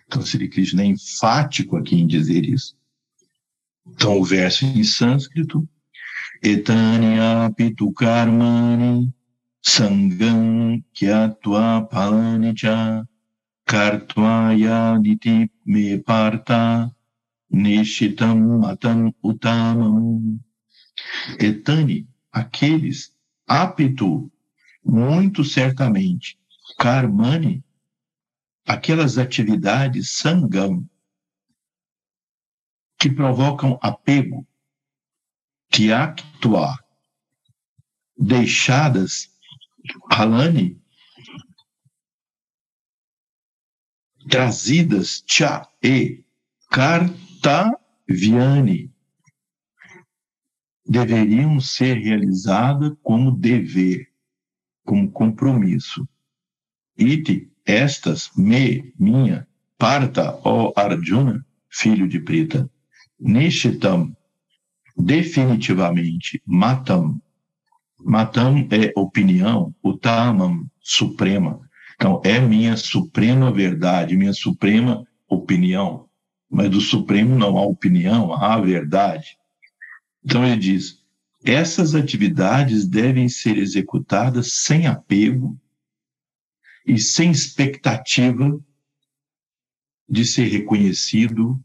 Então, 0.07 0.22
Sri 0.22 0.47
Krishna 0.47 0.82
é 0.82 0.86
enfático 0.86 1.76
aqui 1.76 1.97
em 1.97 2.07
dizer 2.07 2.45
isso. 2.45 2.78
Então, 3.93 4.19
o 4.19 4.23
verso 4.23 4.65
em 4.65 4.83
sânscrito, 4.83 5.67
Etanya 6.41 7.51
pitu 7.53 7.91
karmani 7.91 9.13
sangam 9.61 10.81
kyatva 10.93 11.85
palani 11.91 12.53
cha 12.55 13.05
kartvaya 13.67 14.97
niti 15.03 15.51
me 15.65 15.97
parta 15.97 16.89
nishitam 17.51 18.61
matam 18.61 19.13
utamam. 19.21 20.39
Etani, 21.37 22.07
aqueles, 22.31 23.13
apto, 23.45 24.31
muito 24.85 25.43
certamente, 25.43 26.37
karmani, 26.77 27.61
aquelas 28.65 29.17
atividades 29.17 30.17
sangam 30.17 30.87
que 33.00 33.10
provocam 33.10 33.80
apego, 33.82 34.45
tiaktua, 35.72 36.78
deixadas 38.18 39.30
halani, 40.12 40.78
trazidas 44.30 45.24
cha 45.26 45.66
e 45.82 46.26
kartavyani, 46.70 47.74
deveriam 50.86 51.62
ser 51.62 51.93
realizadas 51.93 52.91
como 53.02 53.32
dever, 53.32 54.12
como 54.84 55.10
compromisso. 55.10 56.06
Iti 56.97 57.50
estas, 57.66 58.30
me, 58.36 58.93
minha, 59.00 59.47
parta, 59.78 60.38
ó 60.43 60.74
Arjuna, 60.76 61.45
filho 61.70 62.10
de 62.10 62.20
Prita, 62.20 62.70
nishitam, 63.20 64.15
definitivamente, 64.97 66.41
matam, 66.45 67.22
matam 67.99 68.67
é 68.72 68.91
opinião, 68.95 69.74
utamam, 69.84 70.65
suprema. 70.80 71.59
Então, 71.95 72.22
é 72.24 72.39
minha 72.39 72.78
suprema 72.78 73.51
verdade, 73.51 74.15
minha 74.15 74.34
suprema 74.34 75.05
opinião. 75.28 76.07
Mas 76.49 76.70
do 76.70 76.82
supremo 76.82 77.36
não 77.36 77.57
há 77.57 77.61
opinião, 77.61 78.34
há 78.34 78.59
verdade. 78.59 79.38
Então, 80.24 80.45
ele 80.45 80.57
diz: 80.57 81.03
essas 81.43 81.93
atividades 81.93 82.88
devem 82.88 83.28
ser 83.28 83.57
executadas 83.57 84.53
sem 84.63 84.88
apego, 84.88 85.59
e 86.89 86.97
sem 86.97 87.30
expectativa 87.30 88.59
de 90.09 90.26
ser 90.26 90.45
reconhecido, 90.45 91.63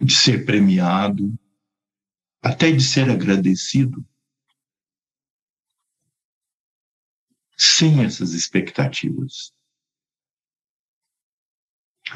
de 0.00 0.14
ser 0.14 0.44
premiado, 0.44 1.38
até 2.42 2.72
de 2.72 2.82
ser 2.82 3.10
agradecido. 3.10 4.04
Sem 7.56 8.02
essas 8.02 8.32
expectativas. 8.32 9.52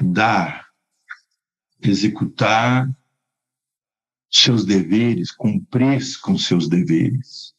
Dar, 0.01 0.69
executar 1.81 2.89
seus 4.31 4.65
deveres, 4.65 5.31
cumprir 5.31 6.01
com 6.21 6.37
seus 6.37 6.69
deveres, 6.69 7.55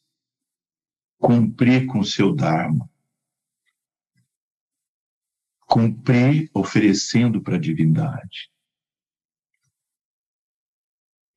cumprir 1.18 1.86
com 1.86 2.02
seu 2.02 2.34
Dharma 2.34 2.90
cumprir 5.66 6.48
oferecendo 6.54 7.42
para 7.42 7.56
a 7.56 7.60
divindade. 7.60 8.50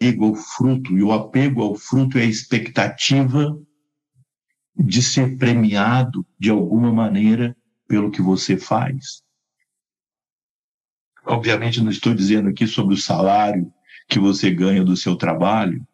Apego 0.01 0.27
ao 0.27 0.35
fruto, 0.35 0.97
e 0.97 1.03
o 1.03 1.11
apego 1.11 1.61
ao 1.61 1.75
fruto 1.75 2.17
é 2.17 2.21
a 2.21 2.25
expectativa 2.25 3.59
de 4.73 5.03
ser 5.03 5.37
premiado 5.37 6.25
de 6.39 6.49
alguma 6.49 6.91
maneira 6.91 7.53
pelo 7.85 8.09
que 8.09 8.21
você 8.21 8.55
faz. 8.55 9.21
Obviamente, 11.25 11.81
não 11.81 11.91
estou 11.91 12.13
dizendo 12.13 12.47
aqui 12.47 12.65
sobre 12.65 12.93
o 12.93 12.97
salário 12.97 13.71
que 14.07 14.17
você 14.17 14.49
ganha 14.49 14.85
do 14.85 14.95
seu 14.95 15.17
trabalho. 15.17 15.85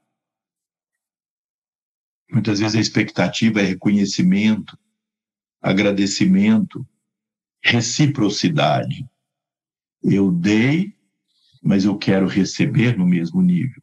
Muitas 2.32 2.60
vezes 2.60 2.76
a 2.76 2.80
expectativa 2.80 3.60
é 3.60 3.64
reconhecimento, 3.64 4.78
agradecimento, 5.60 6.88
reciprocidade. 7.60 9.04
Eu 10.04 10.32
dei, 10.32 10.96
mas 11.64 11.86
eu 11.86 11.98
quero 11.98 12.28
receber 12.28 12.96
no 12.96 13.08
mesmo 13.08 13.42
nível. 13.42 13.82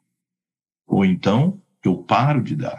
Ou 0.92 1.06
então, 1.06 1.58
eu 1.82 2.04
paro 2.04 2.42
de 2.42 2.54
dar. 2.54 2.78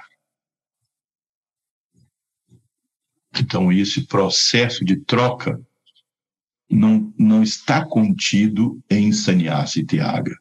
Então, 3.36 3.72
esse 3.72 4.06
processo 4.06 4.86
de 4.86 4.98
troca 4.98 5.60
não, 6.70 7.12
não 7.18 7.42
está 7.42 7.84
contido 7.84 8.80
em 8.88 9.12
Sannyasa 9.12 9.80
e 9.80 9.86
Tiaga. 9.86 10.40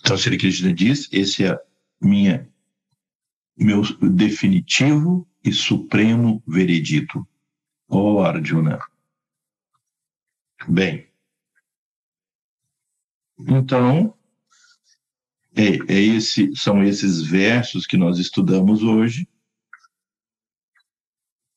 Então, 0.00 0.18
Sri 0.18 0.36
Krishna 0.36 0.74
diz, 0.74 1.08
esse 1.12 1.44
é 1.44 1.56
minha, 2.00 2.50
meu 3.56 3.82
definitivo 4.10 5.28
e 5.44 5.52
supremo 5.52 6.42
veredito 6.44 7.24
ó 7.88 8.14
oh, 8.14 8.20
Arjuna. 8.20 8.80
Bem, 10.66 11.06
Então, 13.38 14.15
é, 15.56 15.92
é 15.92 15.98
esse, 15.98 16.54
são 16.54 16.84
esses 16.84 17.22
versos 17.22 17.86
que 17.86 17.96
nós 17.96 18.18
estudamos 18.18 18.82
hoje. 18.82 19.26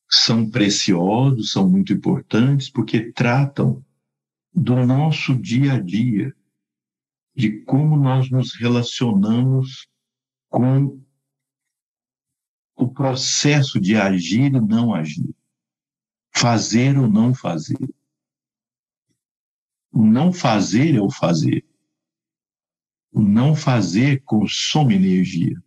São 0.08 0.50
preciosos, 0.50 1.52
são 1.52 1.68
muito 1.68 1.92
importantes, 1.92 2.70
porque 2.70 3.12
tratam 3.12 3.84
do 4.52 4.74
nosso 4.86 5.36
dia 5.36 5.74
a 5.74 5.80
dia, 5.80 6.34
de 7.36 7.62
como 7.64 7.96
nós 7.96 8.30
nos 8.30 8.54
relacionamos 8.54 9.86
com 10.48 11.00
o 12.74 12.88
processo 12.88 13.78
de 13.78 13.94
agir 13.96 14.54
e 14.54 14.60
não 14.60 14.94
agir, 14.94 15.32
fazer 16.34 16.98
ou 16.98 17.06
não 17.06 17.34
fazer. 17.34 17.78
O 19.92 20.04
não 20.04 20.32
fazer 20.32 20.96
é 20.96 21.00
o 21.00 21.10
fazer. 21.10 21.69
O 23.12 23.20
não 23.20 23.56
fazer 23.56 24.22
consome 24.22 24.94
energia. 24.94 25.60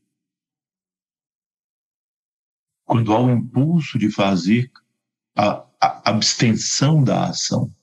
Quando 2.86 3.12
há 3.14 3.20
o 3.20 3.32
impulso 3.32 3.98
de 3.98 4.10
fazer, 4.12 4.72
a, 5.36 5.68
a 5.82 6.10
abstenção 6.10 7.04
da 7.04 7.30
ação 7.30 7.74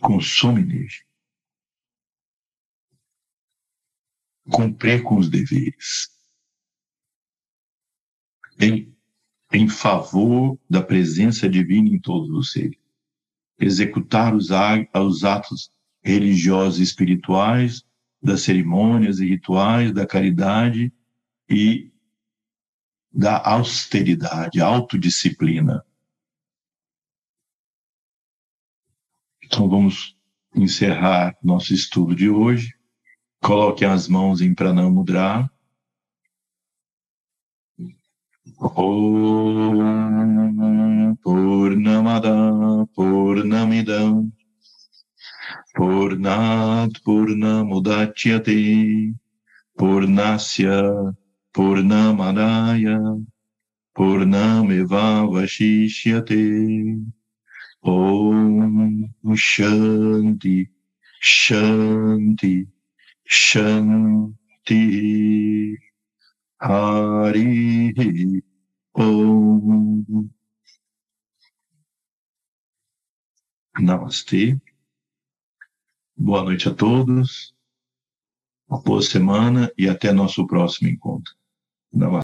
consome 0.00 0.60
energia. 0.60 1.06
Cumprir 4.52 5.02
com 5.02 5.16
os 5.16 5.30
deveres. 5.30 6.10
Em, 8.60 8.94
em 9.52 9.68
favor 9.68 10.58
da 10.68 10.82
presença 10.82 11.48
divina 11.48 11.88
em 11.88 12.00
todos 12.00 12.30
os 12.30 12.52
seres. 12.52 12.78
Executar 13.58 14.34
os, 14.34 14.48
os 14.50 15.24
atos 15.24 15.73
religiosos 16.04 16.78
e 16.78 16.82
espirituais, 16.82 17.82
das 18.22 18.42
cerimônias 18.42 19.18
e 19.20 19.26
rituais, 19.26 19.92
da 19.92 20.06
caridade 20.06 20.92
e 21.48 21.90
da 23.12 23.40
austeridade, 23.44 24.60
autodisciplina. 24.60 25.84
Então 29.42 29.68
vamos 29.68 30.16
encerrar 30.54 31.36
nosso 31.42 31.72
estudo 31.72 32.14
de 32.14 32.28
hoje. 32.28 32.74
Coloquem 33.40 33.88
as 33.88 34.08
mãos 34.08 34.40
em 34.40 34.54
Pranamudra. 34.54 35.50
Om 38.58 39.54
Purnamada 41.22 42.30
Purnamidam 42.94 44.32
Purnat 45.76 46.92
Purnamudachyate 47.04 49.14
Purnasya 49.78 51.14
Purnamadaya 51.54 52.98
Purnameva 53.96 55.06
Vashishyate 55.32 56.44
Om 57.82 59.10
Shanti 59.34 60.68
Shanti 61.22 62.66
Shanti. 63.26 64.82
Hari 66.60 68.42
Om. 68.94 70.30
Namastê. 73.80 74.60
Boa 76.16 76.44
noite 76.44 76.68
a 76.68 76.74
todos. 76.74 77.52
Uma 78.68 78.80
boa 78.80 79.02
semana 79.02 79.70
e 79.76 79.88
até 79.88 80.12
nosso 80.12 80.46
próximo 80.46 80.88
encontro. 80.88 81.34